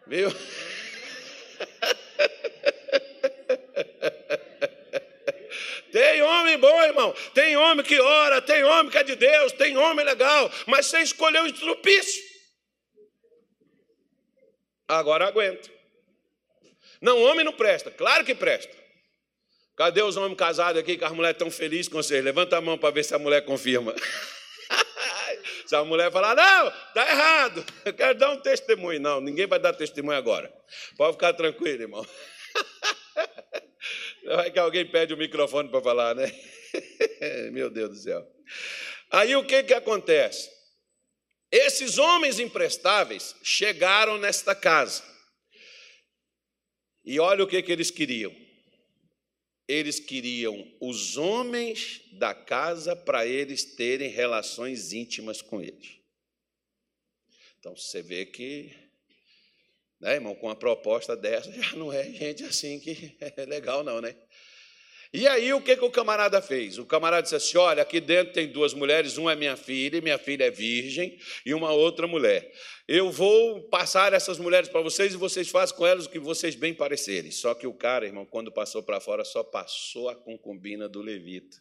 [0.07, 0.29] Viu?
[5.91, 7.13] Tem homem bom, irmão.
[7.33, 11.01] Tem homem que ora, tem homem que é de Deus, tem homem legal, mas você
[11.01, 12.23] escolheu o estrupício.
[14.87, 15.69] Agora aguenta.
[17.01, 17.89] Não, homem não presta.
[17.89, 18.81] Claro que presta.
[19.75, 22.23] Cadê os homens casados aqui que as mulheres estão felizes com vocês?
[22.23, 23.95] Levanta a mão para ver se a mulher confirma.
[25.65, 28.99] se a mulher falar, não, está errado, eu quero dar um testemunho.
[28.99, 30.53] Não, ninguém vai dar testemunho agora.
[30.97, 32.05] Pode ficar tranquilo, irmão.
[34.25, 36.31] Vai que alguém pede o microfone para falar, né?
[37.51, 38.25] Meu Deus do céu.
[39.09, 40.49] Aí o que, que acontece?
[41.51, 45.03] Esses homens imprestáveis chegaram nesta casa.
[47.03, 48.33] E olha o que, que eles queriam.
[49.67, 55.99] Eles queriam os homens da casa para eles terem relações íntimas com eles.
[57.59, 58.73] Então você vê que
[60.01, 64.01] né, irmão, com uma proposta dessa, já não é gente assim que é legal, não,
[64.01, 64.15] né?
[65.13, 66.77] E aí, o que, que o camarada fez?
[66.77, 70.17] O camarada disse assim: olha, aqui dentro tem duas mulheres, uma é minha filha, minha
[70.17, 72.49] filha é virgem, e uma outra mulher.
[72.87, 76.55] Eu vou passar essas mulheres para vocês e vocês fazem com elas o que vocês
[76.55, 77.29] bem parecerem.
[77.29, 81.57] Só que o cara, irmão, quando passou para fora, só passou a concubina do levita.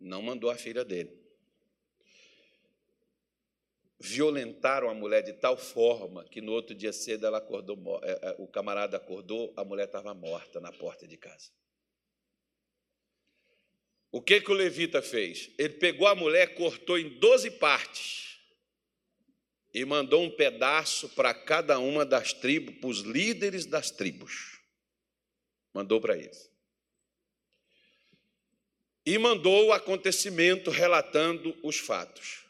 [0.00, 1.25] Não mandou a filha dele
[3.98, 8.36] violentaram a mulher de tal forma que no outro dia cedo ela acordou, é, é,
[8.38, 11.50] o camarada acordou, a mulher estava morta na porta de casa.
[14.12, 15.50] O que, que o levita fez?
[15.58, 18.38] Ele pegou a mulher, cortou em 12 partes
[19.74, 24.60] e mandou um pedaço para cada uma das tribos, para os líderes das tribos.
[25.74, 26.50] Mandou para eles.
[29.06, 32.45] e mandou o acontecimento relatando os fatos.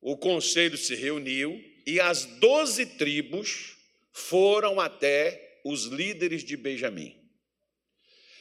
[0.00, 3.76] O conselho se reuniu e as doze tribos
[4.12, 7.16] foram até os líderes de Benjamim.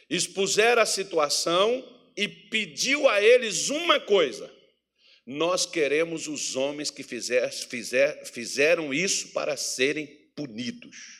[0.09, 1.83] Expuseram a situação
[2.15, 4.51] e pediu a eles uma coisa:
[5.25, 11.17] nós queremos os homens que fizer, fizer, fizeram isso para serem punidos.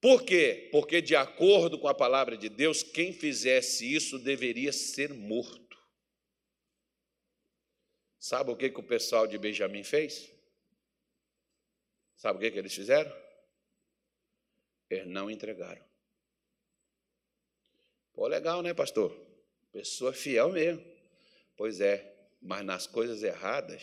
[0.00, 0.68] Por quê?
[0.70, 5.63] Porque, de acordo com a palavra de Deus, quem fizesse isso deveria ser morto.
[8.24, 10.32] Sabe o que, que o pessoal de Benjamim fez?
[12.16, 13.14] Sabe o que, que eles fizeram?
[14.88, 15.84] Eles não entregaram.
[18.14, 19.14] Pô, legal, né, pastor?
[19.70, 20.82] Pessoa fiel mesmo.
[21.54, 23.82] Pois é, mas nas coisas erradas,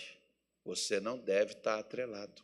[0.66, 2.44] você não deve estar atrelado.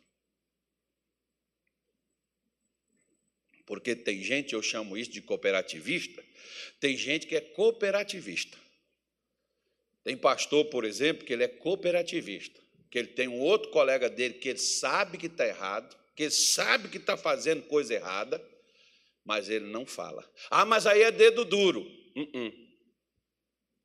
[3.66, 6.24] Porque tem gente, eu chamo isso de cooperativista,
[6.78, 8.56] tem gente que é cooperativista.
[10.04, 14.34] Tem pastor, por exemplo, que ele é cooperativista, que ele tem um outro colega dele
[14.34, 18.42] que ele sabe que está errado, que ele sabe que está fazendo coisa errada,
[19.24, 20.28] mas ele não fala.
[20.50, 21.80] Ah, mas aí é dedo duro.
[22.16, 22.68] Uh -uh.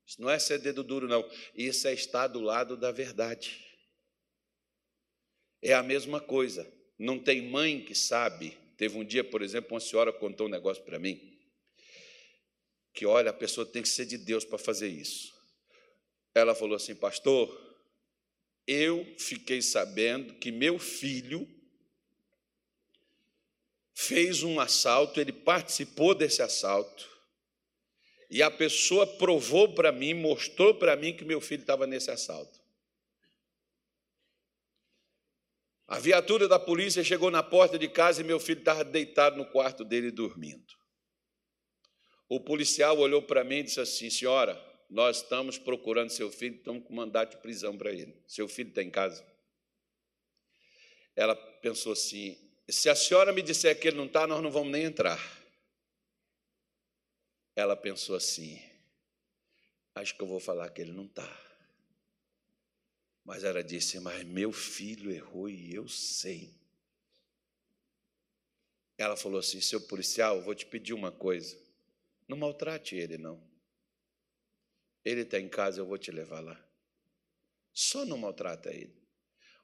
[0.06, 1.30] Isso não é ser dedo duro, não.
[1.56, 3.58] Isso é estar do lado da verdade.
[5.62, 6.72] É a mesma coisa.
[6.98, 10.84] Não tem mãe que sabe Teve um dia, por exemplo, uma senhora contou um negócio
[10.84, 11.40] para mim,
[12.94, 15.34] que olha, a pessoa tem que ser de Deus para fazer isso.
[16.34, 17.48] Ela falou assim, pastor,
[18.66, 21.48] eu fiquei sabendo que meu filho
[23.94, 27.10] fez um assalto, ele participou desse assalto,
[28.30, 32.60] e a pessoa provou para mim, mostrou para mim que meu filho estava nesse assalto.
[35.88, 39.46] A viatura da polícia chegou na porta de casa e meu filho estava deitado no
[39.46, 40.74] quarto dele dormindo.
[42.28, 44.60] O policial olhou para mim e disse assim: Senhora,
[44.94, 48.16] nós estamos procurando seu filho, estamos com mandato de prisão para ele.
[48.28, 49.26] Seu filho está em casa.
[51.16, 52.38] Ela pensou assim:
[52.70, 55.20] se a senhora me disser que ele não está, nós não vamos nem entrar.
[57.56, 58.62] Ela pensou assim:
[59.96, 61.28] acho que eu vou falar que ele não está.
[63.26, 66.54] Mas ela disse: Mas meu filho errou e eu sei.
[68.96, 71.58] Ela falou assim: Seu policial, vou te pedir uma coisa.
[72.28, 73.53] Não maltrate ele, não.
[75.04, 76.60] Ele está em casa, eu vou te levar lá.
[77.74, 79.02] Só não maltrata ele.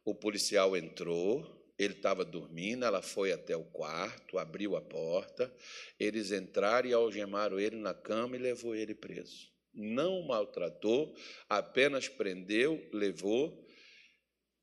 [0.03, 5.53] O policial entrou, ele estava dormindo, ela foi até o quarto, abriu a porta,
[5.99, 11.15] eles entraram e algemaram ele na cama e levou ele preso não maltratou,
[11.47, 13.65] apenas prendeu, levou,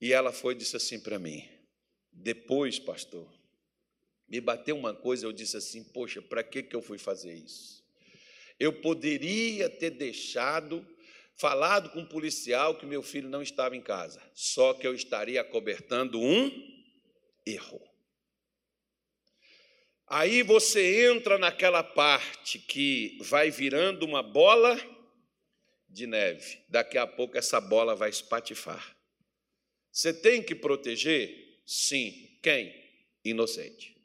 [0.01, 1.43] e ela foi e disse assim para mim:
[2.13, 3.33] depois, pastor,
[4.29, 7.86] me bateu uma coisa, eu disse assim: poxa, para que, que eu fui fazer isso?
[8.59, 10.87] Eu poderia ter deixado,
[11.37, 14.95] falado com o um policial que meu filho não estava em casa, só que eu
[14.95, 16.51] estaria acobertando um
[17.47, 17.81] erro.
[20.09, 24.79] Aí você entra naquela parte que vai virando uma bola
[25.89, 26.61] de neve.
[26.69, 28.97] Daqui a pouco essa bola vai espatifar.
[29.91, 31.61] Você tem que proteger?
[31.67, 32.39] Sim.
[32.43, 32.73] Quem?
[33.25, 33.96] Inocente.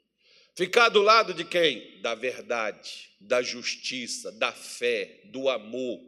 [0.54, 2.00] Ficar do lado de quem?
[2.00, 6.00] Da verdade, da justiça, da fé, do amor.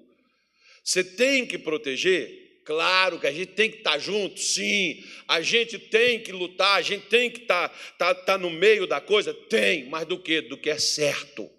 [0.83, 2.63] Você tem que proteger?
[2.65, 5.03] Claro que a gente tem que estar junto, sim.
[5.29, 9.01] A gente tem que lutar, a gente tem que estar, estar, estar no meio da
[9.01, 9.33] coisa?
[9.33, 10.41] Tem, mas do que?
[10.43, 11.51] Do que é certo,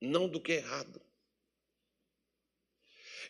[0.00, 0.99] não do que é errado.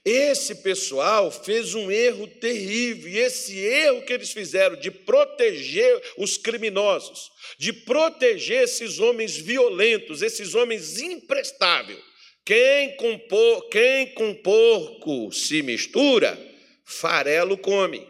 [0.05, 6.39] Esse pessoal fez um erro terrível, e esse erro que eles fizeram de proteger os
[6.39, 11.99] criminosos, de proteger esses homens violentos, esses homens imprestáveis.
[12.47, 16.39] Quem com, por, quem com porco se mistura,
[16.83, 18.09] farelo come.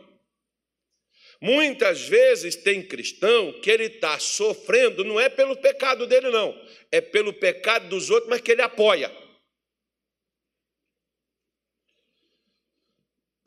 [1.42, 6.56] Muitas vezes tem cristão que ele está sofrendo, não é pelo pecado dele, não,
[6.92, 9.10] é pelo pecado dos outros, mas que ele apoia.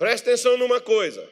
[0.04, 1.30] Presta atenção numa coisa.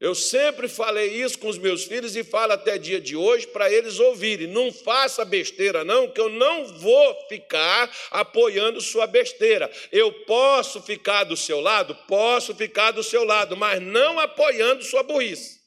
[0.00, 3.72] Eu sempre falei isso com os meus filhos e falo até dia de hoje para
[3.72, 4.48] eles ouvirem.
[4.48, 9.70] Não faça besteira, não, que eu não vou ficar apoiando sua besteira.
[9.92, 11.94] Eu posso ficar do seu lado?
[12.08, 15.60] Posso ficar do seu lado, mas não apoiando sua burrice.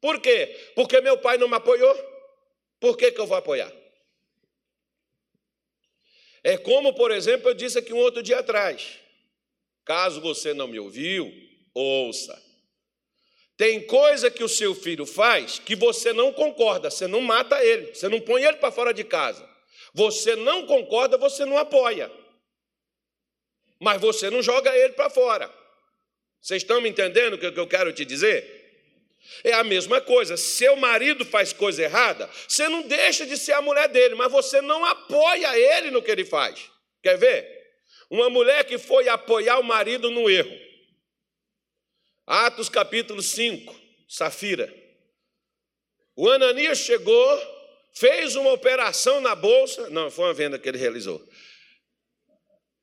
[0.00, 0.70] Por quê?
[0.76, 1.92] Porque meu pai não me apoiou?
[2.78, 3.72] Por que, que eu vou apoiar?
[6.44, 9.02] É como, por exemplo, eu disse aqui um outro dia atrás.
[9.84, 11.32] Caso você não me ouviu,
[11.74, 12.42] ouça.
[13.56, 17.94] Tem coisa que o seu filho faz que você não concorda, você não mata ele,
[17.94, 19.48] você não põe ele para fora de casa.
[19.92, 22.10] Você não concorda, você não apoia.
[23.78, 25.52] Mas você não joga ele para fora.
[26.40, 28.62] Vocês estão me entendendo o que eu quero te dizer?
[29.44, 30.36] É a mesma coisa.
[30.36, 34.60] Seu marido faz coisa errada, você não deixa de ser a mulher dele, mas você
[34.60, 36.70] não apoia ele no que ele faz.
[37.02, 37.63] Quer ver?
[38.10, 40.54] Uma mulher que foi apoiar o marido no erro.
[42.26, 43.78] Atos capítulo 5,
[44.08, 44.72] Safira.
[46.16, 47.40] O Ananias chegou,
[47.94, 51.22] fez uma operação na bolsa, não, foi uma venda que ele realizou.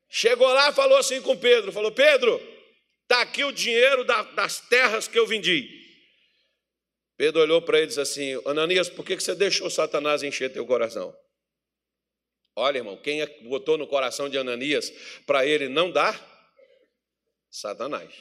[0.09, 2.39] Chegou lá, falou assim com Pedro, falou: "Pedro,
[3.07, 5.81] tá aqui o dinheiro das terras que eu vendi.
[7.17, 10.65] Pedro olhou para ele e disse assim: Ananias, por que você deixou Satanás encher teu
[10.65, 11.15] coração?
[12.55, 14.91] Olha, irmão, quem é botou no coração de Ananias
[15.25, 16.29] para ele não dar?
[17.49, 18.11] Satanás.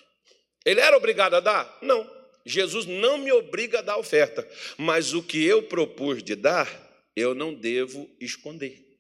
[0.65, 1.79] Ele era obrigado a dar?
[1.83, 2.09] Não.
[2.45, 6.69] Jesus não me obriga a dar oferta, mas o que eu propus de dar,
[7.15, 8.91] eu não devo esconder.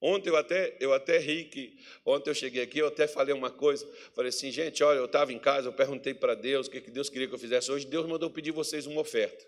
[0.00, 3.50] Ontem eu até, eu até ri que ontem eu cheguei aqui, eu até falei uma
[3.50, 6.80] coisa, falei assim, gente, olha, eu estava em casa, eu perguntei para Deus o que,
[6.80, 9.44] que Deus queria que eu fizesse hoje, Deus mandou pedir vocês uma oferta.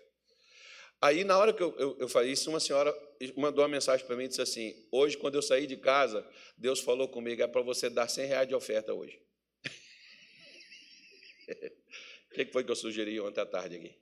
[1.01, 2.93] Aí, na hora que eu, eu, eu falei isso, uma senhora
[3.35, 6.27] mandou uma mensagem para mim e disse assim: Hoje, quando eu saí de casa,
[6.57, 9.19] Deus falou comigo, é para você dar 100 reais de oferta hoje.
[12.29, 13.95] O que foi que eu sugeri ontem à tarde aqui?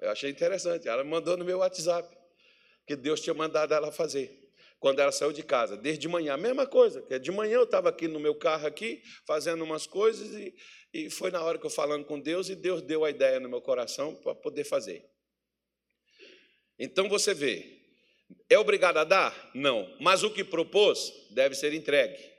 [0.00, 0.88] Eu achei interessante.
[0.88, 2.16] Ela mandou no meu WhatsApp
[2.86, 4.50] que Deus tinha mandado ela fazer.
[4.78, 7.88] Quando ela saiu de casa, desde manhã, a mesma coisa, que de manhã eu estava
[7.88, 10.54] aqui no meu carro aqui, fazendo umas coisas, e,
[10.94, 13.48] e foi na hora que eu falando com Deus, e Deus deu a ideia no
[13.48, 15.04] meu coração para poder fazer.
[16.78, 17.80] Então você vê,
[18.48, 19.50] é obrigado a dar?
[19.52, 19.92] Não.
[20.00, 22.32] Mas o que propôs deve ser entregue.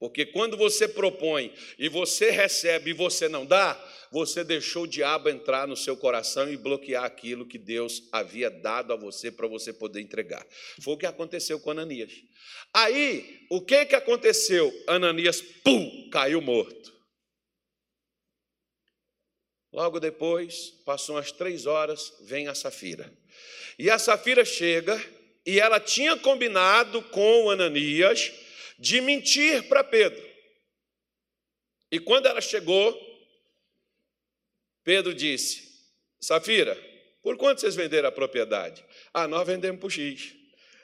[0.00, 3.80] Porque quando você propõe e você recebe e você não dá,
[4.10, 8.92] você deixou o diabo entrar no seu coração e bloquear aquilo que Deus havia dado
[8.92, 10.44] a você para você poder entregar.
[10.82, 12.12] Foi o que aconteceu com Ananias.
[12.74, 14.72] Aí, o que, que aconteceu?
[14.86, 16.95] Ananias, pum, caiu morto.
[19.76, 23.12] Logo depois, passou umas três horas, vem a Safira.
[23.78, 24.98] E a Safira chega
[25.44, 28.32] e ela tinha combinado com Ananias
[28.78, 30.26] de mentir para Pedro.
[31.92, 32.98] E quando ela chegou,
[34.82, 35.84] Pedro disse:
[36.18, 36.74] Safira,
[37.22, 38.82] por quanto vocês venderam a propriedade?
[39.12, 40.34] Ah, nós vendemos por X.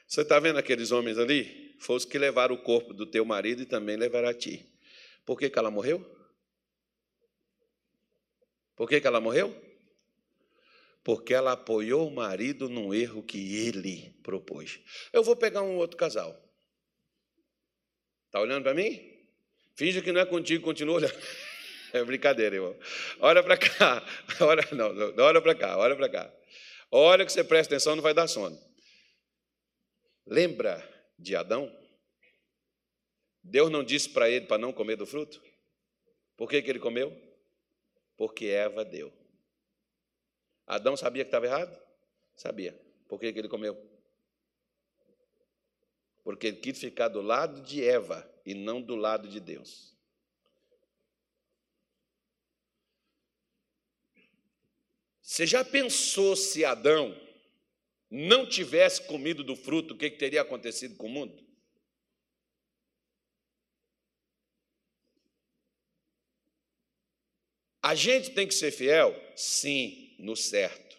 [0.06, 1.74] Você está vendo aqueles homens ali?
[1.78, 4.66] Foi os que levaram o corpo do teu marido e também levaram a ti.
[5.24, 6.21] Por que, que ela morreu?
[8.76, 9.54] Por que, que ela morreu?
[11.04, 14.80] Porque ela apoiou o marido num erro que ele propôs.
[15.12, 16.38] Eu vou pegar um outro casal.
[18.26, 19.12] Está olhando para mim?
[19.74, 21.14] Finge que não é contigo, continua olhando.
[21.94, 22.74] É brincadeira, irmão.
[23.20, 24.02] Olha para cá.
[24.40, 26.34] Olha, não, não, olha para cá, olha para cá.
[26.90, 28.58] Olha que você presta atenção, não vai dar sono.
[30.26, 30.82] Lembra
[31.18, 31.70] de Adão?
[33.42, 35.42] Deus não disse para ele para não comer do fruto?
[36.34, 37.14] Por que, que ele comeu?
[38.22, 39.12] Porque Eva deu.
[40.64, 41.76] Adão sabia que estava errado?
[42.36, 42.80] Sabia.
[43.08, 43.74] Por que, ele comeu?
[46.22, 49.92] porque ele quis ficar do lado de Eva e não do lado de Deus.
[55.20, 57.20] Você já pensou se Adão
[58.08, 61.44] não tivesse comido do fruto, o que, que teria acontecido com o mundo?
[67.82, 69.20] A gente tem que ser fiel?
[69.34, 70.96] Sim, no certo,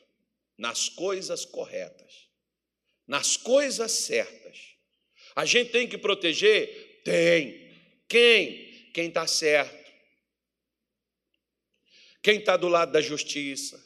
[0.58, 2.28] nas coisas corretas,
[3.08, 4.74] nas coisas certas.
[5.36, 7.02] A gente tem que proteger?
[7.04, 7.72] Tem.
[8.08, 8.92] Quem?
[8.94, 9.92] Quem está certo.
[12.22, 13.82] Quem está do lado da justiça.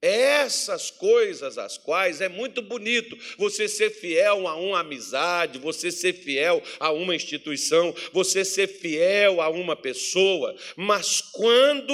[0.00, 6.12] Essas coisas, as quais é muito bonito você ser fiel a uma amizade, você ser
[6.12, 11.92] fiel a uma instituição, você ser fiel a uma pessoa, mas quando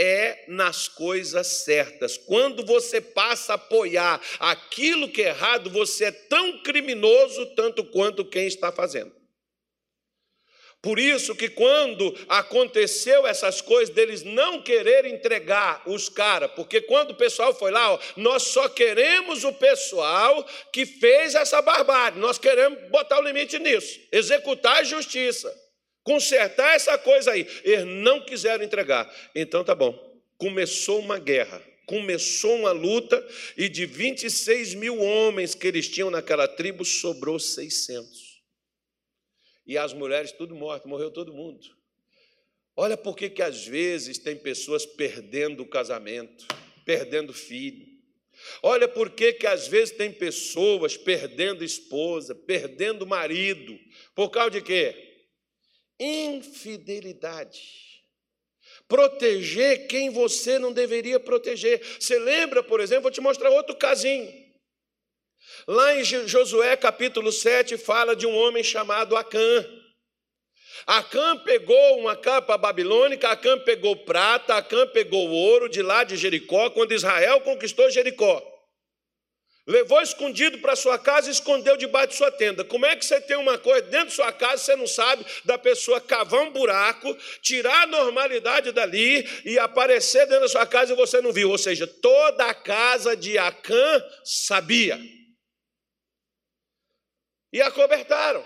[0.00, 2.16] é nas coisas certas.
[2.16, 8.24] Quando você passa a apoiar aquilo que é errado, você é tão criminoso tanto quanto
[8.24, 9.19] quem está fazendo.
[10.82, 17.10] Por isso que quando aconteceu essas coisas deles não querer entregar os caras, porque quando
[17.10, 22.38] o pessoal foi lá, ó, nós só queremos o pessoal que fez essa barbárie, nós
[22.38, 25.54] queremos botar o limite nisso, executar a justiça
[26.02, 27.46] consertar essa coisa aí.
[27.62, 29.08] Eles não quiseram entregar.
[29.34, 29.96] Então tá bom.
[30.36, 33.24] Começou uma guerra, começou uma luta,
[33.56, 38.29] e de 26 mil homens que eles tinham naquela tribo, sobrou 600.
[39.70, 41.64] E as mulheres tudo mortas, morreu todo mundo.
[42.76, 46.44] Olha por que às vezes tem pessoas perdendo o casamento,
[46.84, 47.88] perdendo filho,
[48.62, 53.78] Olha por que às vezes tem pessoas perdendo esposa, perdendo marido,
[54.12, 55.22] por causa de quê?
[56.00, 57.90] Infidelidade
[58.88, 61.80] proteger quem você não deveria proteger.
[61.98, 64.39] Você lembra, por exemplo, vou te mostrar outro casinho.
[65.72, 69.64] Lá em Josué capítulo 7 fala de um homem chamado Acã.
[70.84, 76.70] Acã pegou uma capa babilônica, Acã pegou prata, Acã pegou ouro de lá de Jericó,
[76.70, 78.44] quando Israel conquistou Jericó.
[79.64, 82.64] Levou escondido para sua casa e escondeu debaixo de sua tenda.
[82.64, 85.56] Como é que você tem uma coisa dentro de sua casa, você não sabe da
[85.56, 90.96] pessoa cavar um buraco, tirar a normalidade dali e aparecer dentro da sua casa e
[90.96, 91.48] você não viu?
[91.48, 94.98] Ou seja, toda a casa de Acã sabia.
[97.52, 98.44] E acobertaram.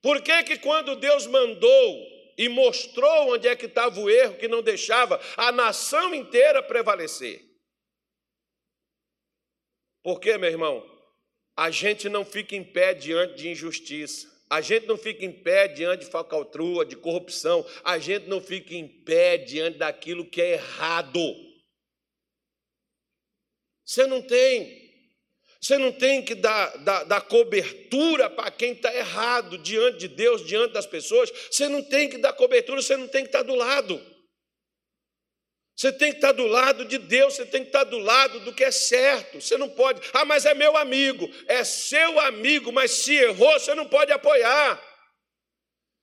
[0.00, 4.48] Por que, que quando Deus mandou e mostrou onde é que estava o erro que
[4.48, 7.40] não deixava a nação inteira prevalecer?
[10.02, 10.84] Porque, meu irmão,
[11.56, 14.30] a gente não fica em pé diante de injustiça.
[14.50, 17.64] A gente não fica em pé diante de falcatrua, de corrupção.
[17.84, 21.20] A gente não fica em pé diante daquilo que é errado.
[23.84, 24.81] Você não tem.
[25.62, 30.44] Você não tem que dar, dar, dar cobertura para quem está errado diante de Deus,
[30.44, 31.30] diante das pessoas.
[31.48, 34.04] Você não tem que dar cobertura, você não tem que estar do lado.
[35.76, 38.52] Você tem que estar do lado de Deus, você tem que estar do lado do
[38.52, 39.40] que é certo.
[39.40, 43.72] Você não pode, ah, mas é meu amigo, é seu amigo, mas se errou, você
[43.72, 44.82] não pode apoiar.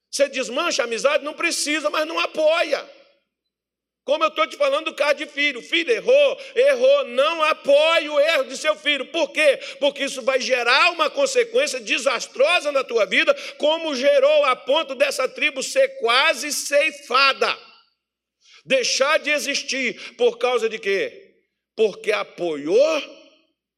[0.09, 2.89] Você desmancha a amizade, não precisa, mas não apoia.
[4.03, 8.19] Como eu estou te falando do caso de filho, filho errou, errou, não apoie o
[8.19, 9.05] erro de seu filho.
[9.11, 9.59] Por quê?
[9.79, 15.27] Porque isso vai gerar uma consequência desastrosa na tua vida, como gerou a ponto dessa
[15.27, 17.55] tribo ser quase ceifada
[18.69, 21.37] deixar de existir por causa de quê?
[21.75, 23.01] Porque apoiou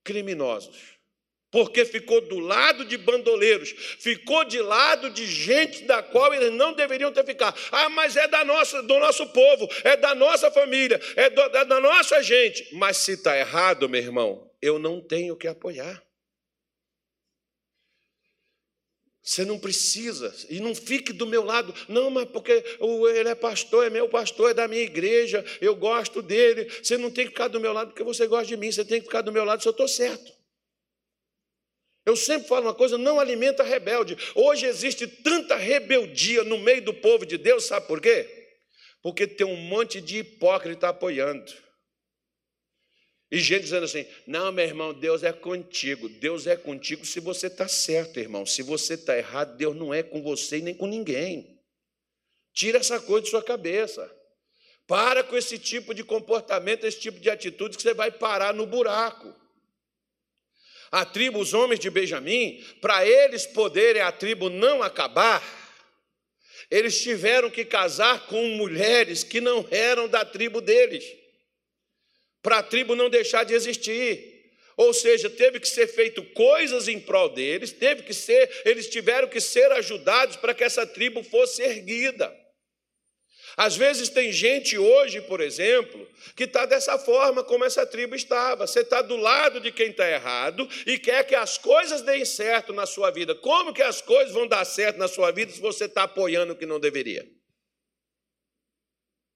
[0.04, 0.91] criminosos.
[1.52, 6.72] Porque ficou do lado de bandoleiros, ficou de lado de gente da qual eles não
[6.72, 7.60] deveriam ter ficado.
[7.70, 11.66] Ah, mas é da nossa, do nosso povo, é da nossa família, é, do, é
[11.66, 12.74] da nossa gente.
[12.74, 16.02] Mas se está errado, meu irmão, eu não tenho que apoiar.
[19.22, 22.64] Você não precisa, e não fique do meu lado, não, mas porque
[23.14, 26.66] ele é pastor, é meu pastor, é da minha igreja, eu gosto dele.
[26.82, 29.00] Você não tem que ficar do meu lado porque você gosta de mim, você tem
[29.00, 30.41] que ficar do meu lado se eu estou certo.
[32.12, 34.18] Eu sempre falo uma coisa: não alimenta rebelde.
[34.36, 38.28] Hoje existe tanta rebeldia no meio do povo de Deus, sabe por quê?
[39.02, 41.52] Porque tem um monte de hipócrita apoiando.
[43.32, 46.10] E gente dizendo assim: não, meu irmão, Deus é contigo.
[46.10, 48.46] Deus é contigo se você está certo, irmão.
[48.46, 51.58] Se você está errado, Deus não é com você e nem com ninguém.
[52.54, 54.14] Tira essa coisa de sua cabeça.
[54.86, 58.66] Para com esse tipo de comportamento, esse tipo de atitude, que você vai parar no
[58.66, 59.34] buraco.
[60.92, 65.42] A tribo, os homens de Benjamim, para eles poderem a tribo não acabar,
[66.70, 71.22] eles tiveram que casar com mulheres que não eram da tribo deles
[72.42, 74.30] para a tribo não deixar de existir.
[74.76, 79.28] Ou seja, teve que ser feito coisas em prol deles, teve que ser, eles tiveram
[79.28, 82.36] que ser ajudados para que essa tribo fosse erguida.
[83.58, 88.66] Às vezes tem gente hoje, por exemplo, que está dessa forma como essa tribo estava.
[88.66, 92.74] Você está do lado de quem está errado e quer que as coisas deem certo
[92.74, 93.36] na sua vida.
[93.36, 96.56] Como que as coisas vão dar certo na sua vida se você está apoiando o
[96.56, 97.28] que não deveria?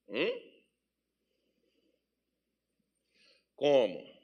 [0.07, 0.41] Hum?
[3.55, 4.16] Como?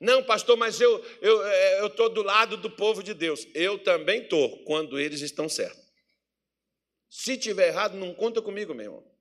[0.00, 3.46] Não, pastor, mas eu eu é, estou do lado do povo de Deus.
[3.54, 5.87] Eu também estou, quando eles estão certos.
[7.08, 9.18] Se tiver errado, não conta comigo, meu irmão.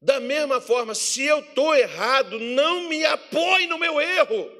[0.00, 4.50] Da mesma forma, se eu estou errado, não me apoie no meu erro.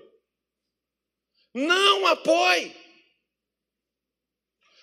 [1.55, 2.77] Não apoie.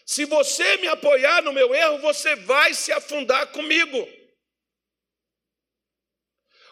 [0.05, 4.07] Se você me apoiar no meu erro, você vai se afundar comigo.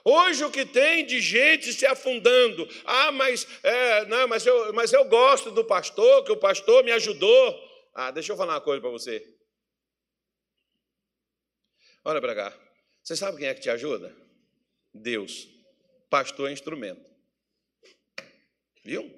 [0.06, 4.91] Hoje o que tem de gente se afundando, ah, mas, é, não, mas, eu, mas
[4.91, 7.70] eu gosto do pastor, que o pastor me ajudou.
[7.93, 9.26] Ah, deixa eu falar uma coisa para você.
[12.06, 12.60] Olha para cá.
[13.01, 14.16] Você sabe quem é que te ajuda?
[14.93, 15.47] Deus.
[16.10, 17.04] Pastor é instrumento.
[18.84, 19.10] Viu?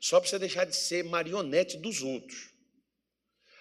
[0.00, 2.50] Só para você deixar de ser marionete dos outros.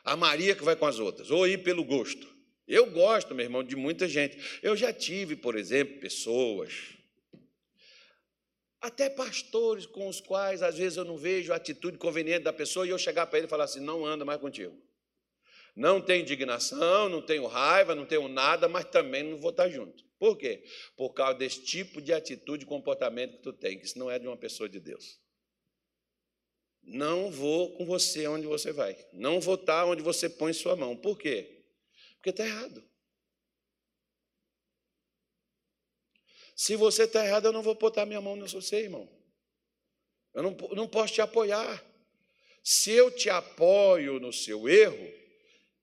[0.04, 2.28] A Maria que vai com as outras, ou ir pelo gosto.
[2.68, 4.60] Eu gosto, meu irmão, de muita gente.
[4.62, 6.94] Eu já tive, por exemplo, pessoas,
[8.80, 12.86] até pastores com os quais às vezes eu não vejo a atitude conveniente da pessoa
[12.86, 14.76] e eu chegar para ele e falar assim: não anda mais contigo.
[15.80, 20.04] Não tenho indignação, não tenho raiva, não tenho nada, mas também não vou estar junto.
[20.20, 20.62] Por quê?
[20.98, 24.20] Por causa desse tipo de atitude e comportamento que tu tem, que isso não é
[24.20, 25.22] de uma pessoa de Deus.
[26.84, 28.94] Não vou com você onde você vai.
[29.14, 30.98] Não vou estar onde você põe sua mão.
[30.98, 31.64] Por quê?
[32.16, 32.84] Porque está errado.
[36.58, 39.10] Se você está errado, eu não vou botar minha mão no você, irmão.
[40.34, 41.82] Eu não, não posso te apoiar.
[42.62, 45.20] Se eu te apoio no seu erro,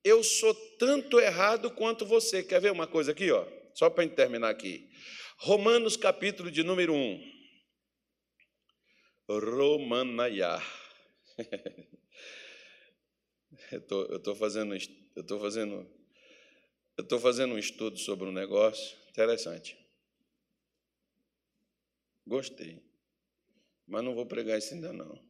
[0.07, 2.41] eu sou tanto errado quanto você.
[2.43, 3.45] Quer ver uma coisa aqui, ó?
[3.75, 4.89] Só para terminar aqui.
[5.39, 7.37] Romanos capítulo de número 1.
[9.29, 10.63] Romanaiá.
[13.73, 14.77] eu tô, estou fazendo,
[15.17, 15.91] eu tô fazendo,
[16.97, 19.77] eu estou fazendo um estudo sobre um negócio interessante.
[22.25, 22.81] Gostei,
[23.87, 25.21] mas não vou pregar isso ainda não.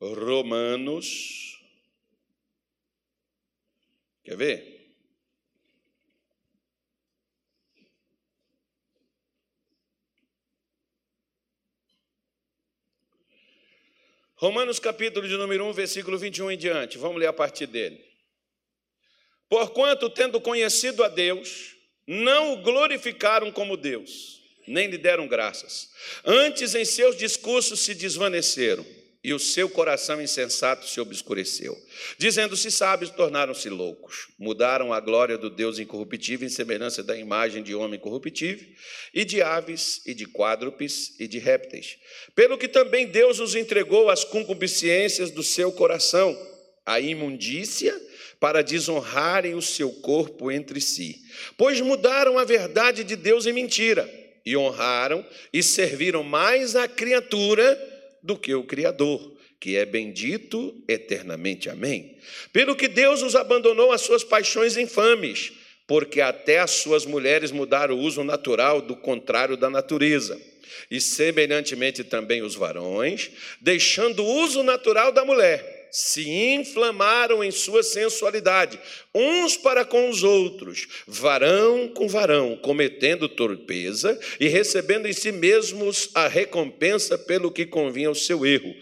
[0.00, 1.61] Romanos,
[4.24, 4.72] quer ver?
[14.36, 16.98] Romanos capítulo de número 1, versículo 21 em diante.
[16.98, 18.04] Vamos ler a partir dele.
[19.48, 25.90] Porquanto, tendo conhecido a Deus, não o glorificaram como Deus, nem lhe deram graças.
[26.24, 28.84] Antes, em seus discursos se desvaneceram
[29.24, 31.80] e o seu coração insensato se obscureceu.
[32.18, 34.28] Dizendo-se sábios, tornaram-se loucos.
[34.36, 38.66] Mudaram a glória do Deus incorruptível em semelhança da imagem de homem corruptível,
[39.14, 41.98] e de aves, e de quádrupes, e de répteis.
[42.34, 46.36] Pelo que também Deus os entregou às concupiscências do seu coração,
[46.84, 47.94] a imundícia,
[48.40, 51.22] para desonrarem o seu corpo entre si.
[51.56, 54.12] Pois mudaram a verdade de Deus em mentira,
[54.44, 57.91] e honraram e serviram mais a criatura
[58.22, 61.70] do que o Criador, que é bendito eternamente.
[61.70, 62.16] Amém.
[62.52, 65.52] Pelo que Deus os abandonou às suas paixões infames,
[65.86, 70.40] porque até as suas mulheres mudaram o uso natural do contrário da natureza.
[70.90, 77.82] E semelhantemente também os varões, deixando o uso natural da mulher se inflamaram em sua
[77.82, 78.80] sensualidade,
[79.14, 86.08] uns para com os outros, varão com varão, cometendo torpeza e recebendo em si mesmos
[86.14, 88.74] a recompensa pelo que convinha ao seu erro.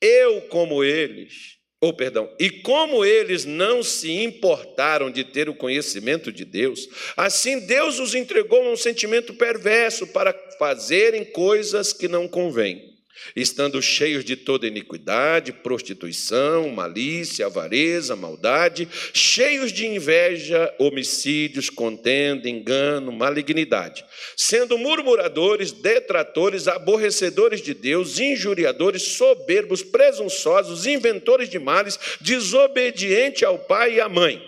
[0.00, 5.54] Eu, como eles, ou oh, perdão, e como eles não se importaram de ter o
[5.54, 12.08] conhecimento de Deus, assim Deus os entregou a um sentimento perverso para fazerem coisas que
[12.08, 12.97] não convêm
[13.34, 23.12] estando cheios de toda iniquidade, prostituição, malícia, avareza, maldade, cheios de inveja, homicídios, contenda, engano,
[23.12, 24.04] malignidade,
[24.36, 33.94] sendo murmuradores, detratores, aborrecedores de Deus, injuriadores, soberbos, presunçosos, inventores de males, desobediente ao pai
[33.94, 34.42] e à mãe,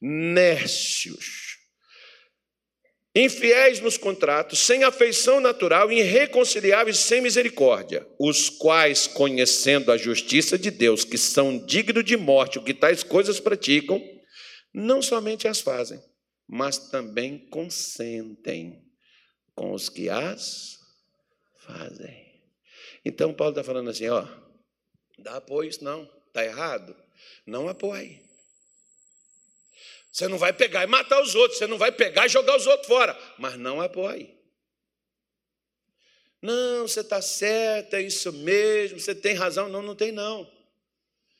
[0.00, 1.51] nércios
[3.14, 10.70] infiéis nos contratos, sem afeição natural, irreconciliáveis, sem misericórdia, os quais, conhecendo a justiça de
[10.70, 14.02] Deus, que são dignos de morte, o que tais coisas praticam,
[14.72, 16.02] não somente as fazem,
[16.48, 18.82] mas também consentem
[19.54, 20.78] com os que as
[21.58, 22.22] fazem.
[23.04, 24.26] Então, Paulo está falando assim: ó,
[25.18, 26.96] dá apoio isso não, está errado,
[27.46, 28.22] não apoie.
[30.12, 32.66] Você não vai pegar e matar os outros, você não vai pegar e jogar os
[32.66, 34.36] outros fora, mas não apoie.
[36.42, 39.68] Não, você está certo, é isso mesmo, você tem razão.
[39.68, 40.50] Não, não tem não.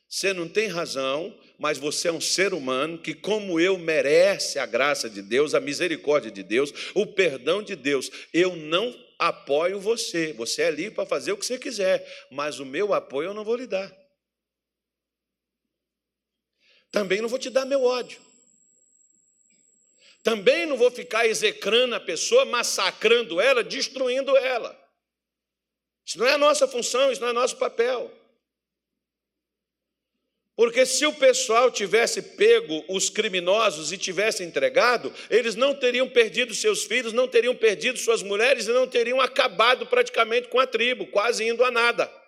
[0.09, 4.65] Você não tem razão, mas você é um ser humano que, como eu, merece a
[4.65, 8.11] graça de Deus, a misericórdia de Deus, o perdão de Deus.
[8.33, 10.33] Eu não apoio você.
[10.35, 13.45] Você é livre para fazer o que você quiser, mas o meu apoio eu não
[13.45, 13.93] vou lhe dar.
[16.91, 18.32] Também não vou te dar meu ódio.
[20.23, 24.79] Também não vou ficar execrando a pessoa, massacrando ela, destruindo ela.
[26.07, 28.11] Isso não é a nossa função, isso não é nosso papel.
[30.55, 36.55] Porque se o pessoal tivesse pego os criminosos e tivesse entregado, eles não teriam perdido
[36.55, 41.07] seus filhos, não teriam perdido suas mulheres e não teriam acabado praticamente com a tribo,
[41.07, 42.22] quase indo a nada.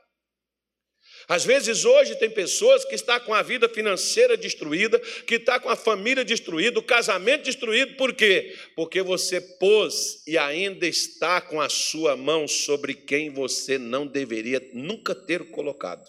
[1.27, 5.71] Às vezes hoje tem pessoas que estão com a vida financeira destruída, que está com
[5.71, 8.55] a família destruída, o casamento destruído, por quê?
[8.77, 14.61] Porque você pôs e ainda está com a sua mão sobre quem você não deveria
[14.75, 16.07] nunca ter colocado.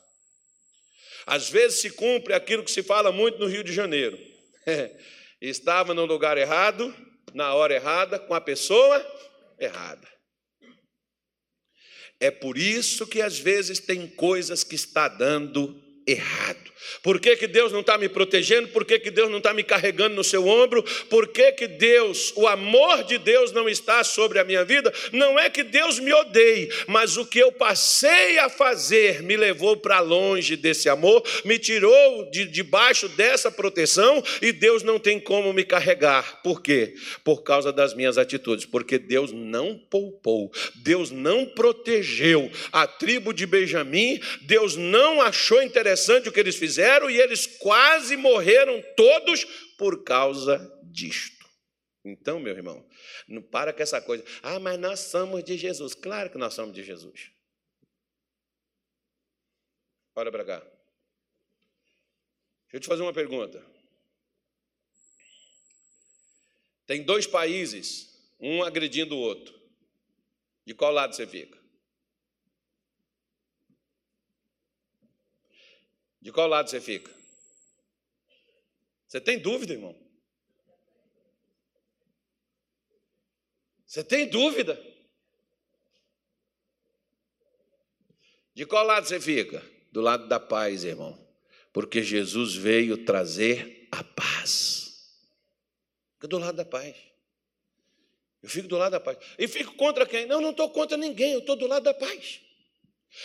[1.26, 4.20] Às vezes se cumpre aquilo que se fala muito no Rio de Janeiro.
[5.42, 6.94] Estava no lugar errado,
[7.34, 9.06] na hora errada, com a pessoa
[9.60, 10.15] errada.
[12.20, 16.76] É por isso que às vezes tem coisas que está dando errado.
[17.02, 18.68] Por que, que Deus não está me protegendo?
[18.70, 20.84] Por que, que Deus não está me carregando no seu ombro?
[21.10, 24.94] Por que, que Deus, o amor de Deus não está sobre a minha vida?
[25.12, 29.78] Não é que Deus me odeie, mas o que eu passei a fazer me levou
[29.78, 35.54] para longe desse amor, me tirou de debaixo dessa proteção e Deus não tem como
[35.54, 36.42] me carregar.
[36.44, 36.94] Por quê?
[37.24, 38.66] Por causa das minhas atitudes.
[38.66, 45.95] Porque Deus não poupou, Deus não protegeu a tribo de Benjamim, Deus não achou interessante
[46.30, 49.44] o que eles fizeram e eles quase morreram todos
[49.78, 51.46] por causa disto.
[52.04, 52.88] Então, meu irmão,
[53.28, 54.24] não para com essa coisa.
[54.44, 55.96] Ah, mas nós somos de Jesus.
[55.96, 57.32] Claro que nós somos de Jesus.
[60.16, 60.60] Olha para cá.
[60.60, 60.72] Deixa
[62.74, 63.66] eu te fazer uma pergunta.
[66.86, 69.60] Tem dois países, um agredindo o outro.
[70.64, 71.65] De qual lado você fica?
[76.26, 77.14] De qual lado você fica?
[79.06, 79.96] Você tem dúvida, irmão?
[83.86, 84.84] Você tem dúvida?
[88.56, 89.64] De qual lado você fica?
[89.92, 91.16] Do lado da paz, irmão.
[91.72, 95.22] Porque Jesus veio trazer a paz.
[96.16, 96.96] Fica do lado da paz.
[98.42, 99.20] Eu fico do lado da paz.
[99.38, 100.26] E fico contra quem?
[100.26, 102.42] Não, não estou contra ninguém, eu estou do lado da paz.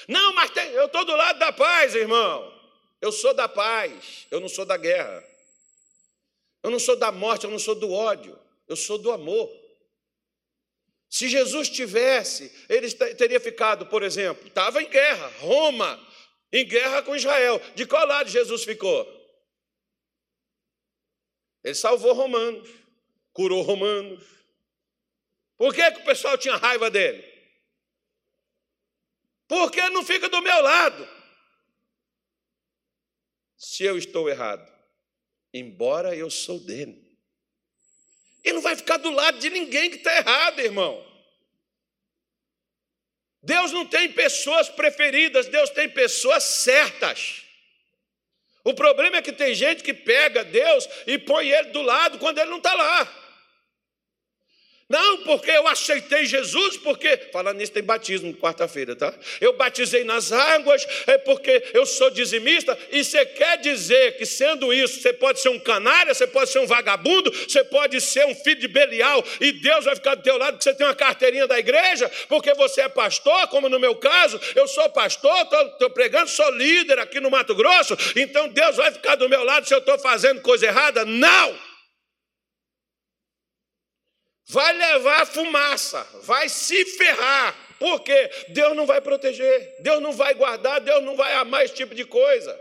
[0.06, 2.59] Não, mas tem, eu estou do lado da paz, irmão.
[3.00, 5.24] Eu sou da paz, eu não sou da guerra.
[6.62, 8.38] Eu não sou da morte, eu não sou do ódio,
[8.68, 9.50] eu sou do amor.
[11.08, 15.98] Se Jesus tivesse, ele teria ficado, por exemplo, estava em guerra, Roma,
[16.52, 17.60] em guerra com Israel.
[17.74, 19.08] De qual lado Jesus ficou?
[21.64, 22.68] Ele salvou romanos,
[23.32, 24.22] curou romanos.
[25.56, 27.24] Por que, que o pessoal tinha raiva dele?
[29.48, 31.19] Porque não fica do meu lado
[33.60, 34.66] se eu estou errado,
[35.52, 36.98] embora eu sou dele.
[38.42, 41.06] Ele não vai ficar do lado de ninguém que está errado, irmão.
[43.42, 47.44] Deus não tem pessoas preferidas, Deus tem pessoas certas.
[48.64, 52.38] O problema é que tem gente que pega Deus e põe ele do lado quando
[52.38, 53.19] ele não está lá.
[54.90, 57.16] Não, porque eu aceitei Jesus, porque.
[57.32, 59.14] Falando nisso, tem batismo quarta-feira, tá?
[59.40, 64.72] Eu batizei nas águas, é porque eu sou dizimista, e você quer dizer que, sendo
[64.72, 68.34] isso, você pode ser um canária, você pode ser um vagabundo, você pode ser um
[68.34, 71.46] filho de Belial, e Deus vai ficar do teu lado, porque você tem uma carteirinha
[71.46, 75.38] da igreja, porque você é pastor, como no meu caso, eu sou pastor,
[75.72, 79.68] estou pregando, sou líder aqui no Mato Grosso, então Deus vai ficar do meu lado
[79.68, 81.04] se eu estou fazendo coisa errada?
[81.04, 81.69] Não!
[84.50, 90.80] Vai levar fumaça, vai se ferrar, porque Deus não vai proteger, Deus não vai guardar,
[90.80, 92.58] Deus não vai amar esse tipo de coisa.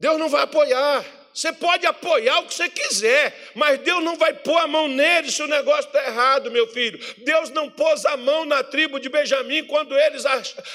[0.00, 1.04] Deus não vai apoiar.
[1.36, 5.30] Você pode apoiar o que você quiser, mas Deus não vai pôr a mão nele
[5.30, 6.98] se o negócio está errado, meu filho.
[7.18, 10.24] Deus não pôs a mão na tribo de Benjamim quando eles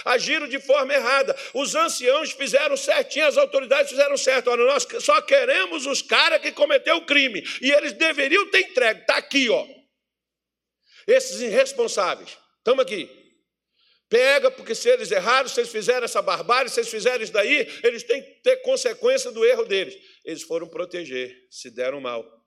[0.06, 1.36] agiram de forma errada.
[1.56, 4.52] Os anciãos fizeram certinho, as autoridades fizeram certo.
[4.52, 7.44] Olha, nós só queremos os caras que cometeu o crime.
[7.60, 9.02] E eles deveriam ter entregue.
[9.02, 9.66] Está aqui, ó.
[11.08, 12.38] Esses irresponsáveis.
[12.60, 13.21] Estamos aqui.
[14.12, 17.66] Pega, porque se eles erraram, se eles fizeram essa barbárie, se eles fizeram isso daí,
[17.82, 19.98] eles têm que ter consequência do erro deles.
[20.26, 22.46] Eles foram proteger, se deram mal.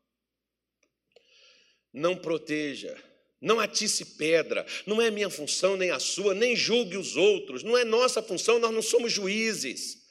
[1.90, 2.94] Não proteja,
[3.40, 7.78] não atice pedra, não é minha função nem a sua, nem julgue os outros, não
[7.78, 10.03] é nossa função, nós não somos juízes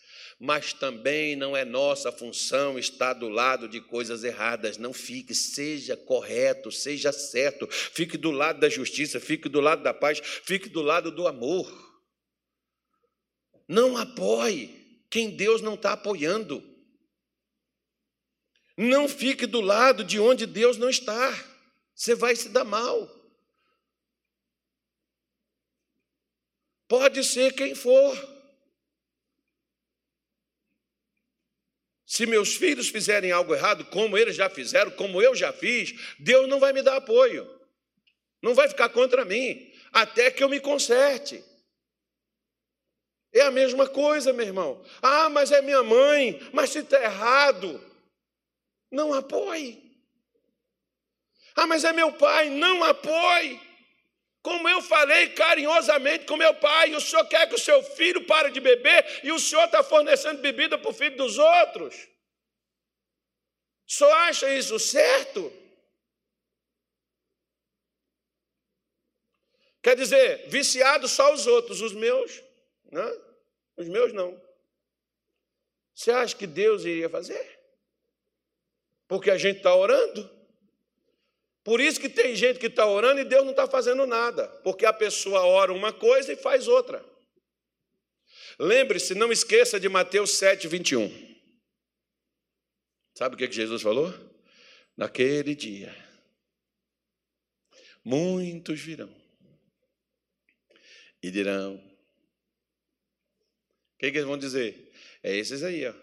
[0.43, 4.77] mas também não é nossa função estar do lado de coisas erradas.
[4.77, 9.93] Não fique, seja correto, seja certo, fique do lado da justiça, fique do lado da
[9.93, 11.71] paz, fique do lado do amor.
[13.69, 16.61] Não apoie quem Deus não está apoiando.
[18.75, 21.31] Não fique do lado de onde Deus não está.
[21.95, 23.09] Você vai se dar mal.
[26.85, 28.32] Pode ser quem for.
[32.13, 36.47] Se meus filhos fizerem algo errado, como eles já fizeram, como eu já fiz, Deus
[36.47, 37.49] não vai me dar apoio.
[38.39, 41.43] Não vai ficar contra mim, até que eu me conserte.
[43.33, 44.85] É a mesma coisa, meu irmão.
[45.01, 47.83] Ah, mas é minha mãe, mas se está errado,
[48.91, 49.81] não apoie.
[51.55, 53.59] Ah, mas é meu pai, não apoie.
[54.43, 58.51] Como eu falei carinhosamente com meu pai, o senhor quer que o seu filho pare
[58.51, 61.95] de beber e o senhor está fornecendo bebida para o filho dos outros?
[63.87, 65.49] O senhor acha isso certo?
[69.81, 72.43] Quer dizer, viciado só os outros, os meus,
[72.91, 73.21] né?
[73.77, 74.39] Os meus não.
[75.95, 77.59] Você acha que Deus iria fazer?
[79.07, 80.42] Porque a gente está orando.
[81.63, 84.85] Por isso que tem gente que está orando e Deus não está fazendo nada, porque
[84.85, 87.03] a pessoa ora uma coisa e faz outra.
[88.59, 91.33] Lembre-se, não esqueça de Mateus 7, 21.
[93.15, 94.13] Sabe o que Jesus falou?
[94.97, 95.95] Naquele dia,
[98.03, 99.13] muitos virão
[101.21, 101.79] e dirão: O
[103.97, 104.91] que, eles vão dizer?
[105.23, 105.93] É esses aí, ó.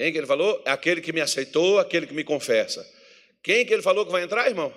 [0.00, 0.62] Quem que ele falou?
[0.64, 2.90] É aquele que me aceitou, aquele que me confessa.
[3.42, 4.72] Quem que ele falou que vai entrar, irmão?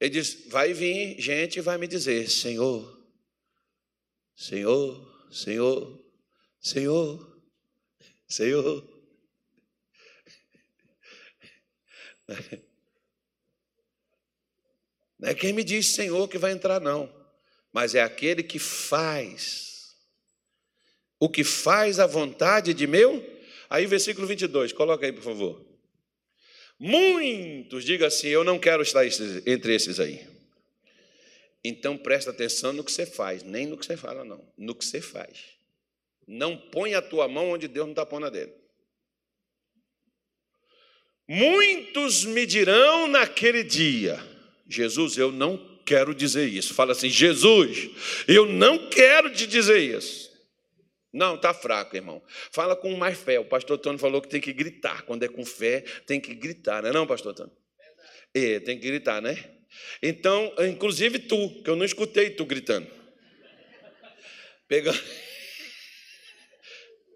[0.00, 2.98] Ele diz: Vai vir gente e vai me dizer: Senhor,
[4.34, 6.02] Senhor, Senhor,
[6.58, 7.42] Senhor,
[8.26, 8.88] Senhor.
[15.18, 17.14] Não é quem me diz Senhor que vai entrar, não,
[17.70, 19.94] mas é aquele que faz,
[21.18, 23.38] o que faz a vontade de meu.
[23.70, 25.64] Aí, versículo 22, coloca aí, por favor.
[26.76, 29.06] Muitos, diga assim: Eu não quero estar
[29.46, 30.26] entre esses aí.
[31.62, 34.42] Então presta atenção no que você faz, nem no que você fala, não.
[34.56, 35.58] No que você faz.
[36.26, 38.52] Não põe a tua mão onde Deus não está pondo a dele.
[41.28, 44.18] Muitos me dirão naquele dia:
[44.66, 46.72] Jesus, eu não quero dizer isso.
[46.72, 47.90] Fala assim: Jesus,
[48.26, 50.29] eu não quero te dizer isso.
[51.12, 52.22] Não, está fraco, irmão.
[52.52, 53.38] Fala com mais fé.
[53.40, 55.02] O pastor Tony falou que tem que gritar.
[55.02, 57.50] Quando é com fé, tem que gritar, não é não, pastor Tony?
[58.32, 59.36] É, tem que gritar, né?
[60.02, 62.88] Então, inclusive tu, que eu não escutei tu gritando.
[64.68, 65.02] Pegando.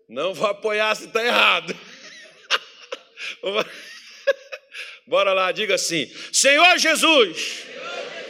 [0.09, 1.75] Não vou apoiar se está errado.
[5.07, 7.65] Bora lá, diga assim: Senhor Jesus,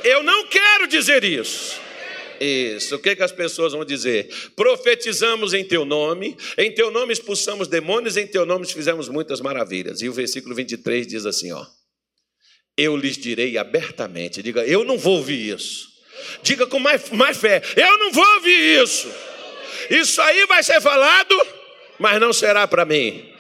[0.03, 1.81] eu não quero dizer isso.
[2.41, 4.29] Isso, o que, que as pessoas vão dizer?
[4.57, 10.03] Profetizamos em teu nome, em teu nome expulsamos demônios, em teu nome fizemos muitas maravilhas.
[10.03, 11.65] E o versículo 23 diz assim: ó,
[12.77, 15.93] eu lhes direi abertamente, diga, eu não vou ouvir isso.
[16.43, 19.09] Diga com mais, mais fé, eu não vou ouvir isso.
[19.91, 21.35] Isso aí vai ser falado,
[21.99, 23.34] mas não será para mim.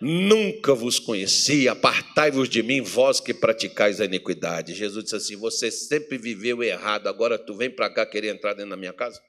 [0.00, 4.74] Nunca vos conheci, apartai-vos de mim, vós que praticais a iniquidade.
[4.74, 8.70] Jesus disse assim: Você sempre viveu errado, agora tu vem para cá querer entrar dentro
[8.70, 9.22] da minha casa?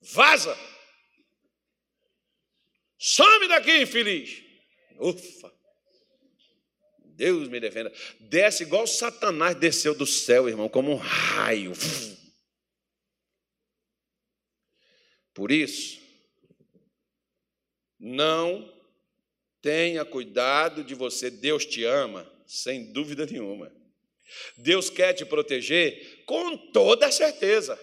[0.00, 0.56] Vaza!
[2.96, 4.42] Some daqui, infeliz!
[5.00, 5.52] Ufa!
[7.16, 7.92] Deus me defenda.
[8.20, 11.72] Desce igual Satanás desceu do céu, irmão, como um raio.
[15.34, 16.00] Por isso,
[17.98, 18.77] não
[19.60, 23.72] Tenha cuidado de você, Deus te ama, sem dúvida nenhuma.
[24.56, 27.78] Deus quer te proteger com toda certeza.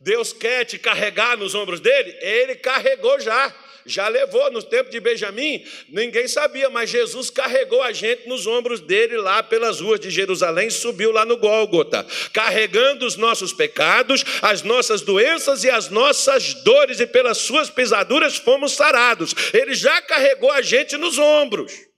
[0.00, 2.16] Deus quer te carregar nos ombros dele?
[2.20, 3.54] Ele carregou já
[3.86, 8.80] já levou no tempo de Benjamim, ninguém sabia, mas Jesus carregou a gente nos ombros
[8.80, 14.62] dele lá pelas ruas de Jerusalém, subiu lá no Gólgota, carregando os nossos pecados, as
[14.62, 19.34] nossas doenças e as nossas dores, e pelas suas pisaduras fomos sarados.
[19.52, 21.91] Ele já carregou a gente nos ombros.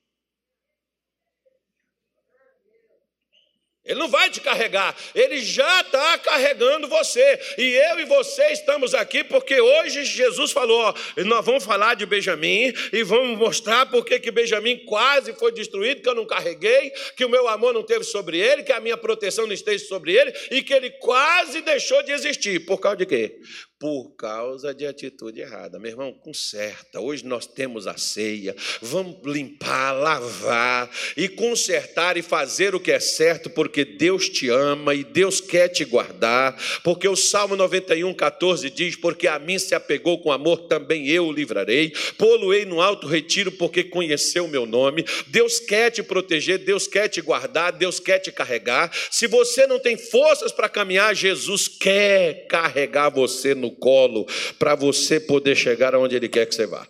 [3.85, 7.39] Ele não vai te carregar, ele já está carregando você.
[7.59, 12.07] E eu e você estamos aqui porque hoje Jesus falou: ó, nós vamos falar de
[12.07, 17.27] Benjamim e vamos mostrar porque que Benjamim quase foi destruído, que eu não carreguei, que
[17.27, 20.33] o meu amor não teve sobre ele, que a minha proteção não esteve sobre ele
[20.51, 22.61] e que ele quase deixou de existir.
[22.65, 23.37] Por causa de quê?
[23.79, 25.79] Por causa de atitude errada.
[25.79, 27.01] Meu irmão, conserta.
[27.01, 28.55] Hoje nós temos a ceia.
[28.81, 34.95] Vamos limpar, lavar e consertar e fazer o que é certo, porque Deus te ama
[34.95, 36.57] e Deus quer te guardar.
[36.83, 41.27] Porque o Salmo 91, 14 diz: Porque a mim se apegou com amor, também eu
[41.27, 41.93] o livrarei.
[42.17, 45.05] Poluei no alto retiro, porque conheceu o meu nome.
[45.27, 48.91] Deus quer te proteger, Deus quer te guardar, Deus quer te carregar.
[49.11, 54.27] Se você não tem forças para caminhar, Jesus quer carregar você no colo
[54.59, 56.87] para você poder chegar aonde Ele quer que você vá.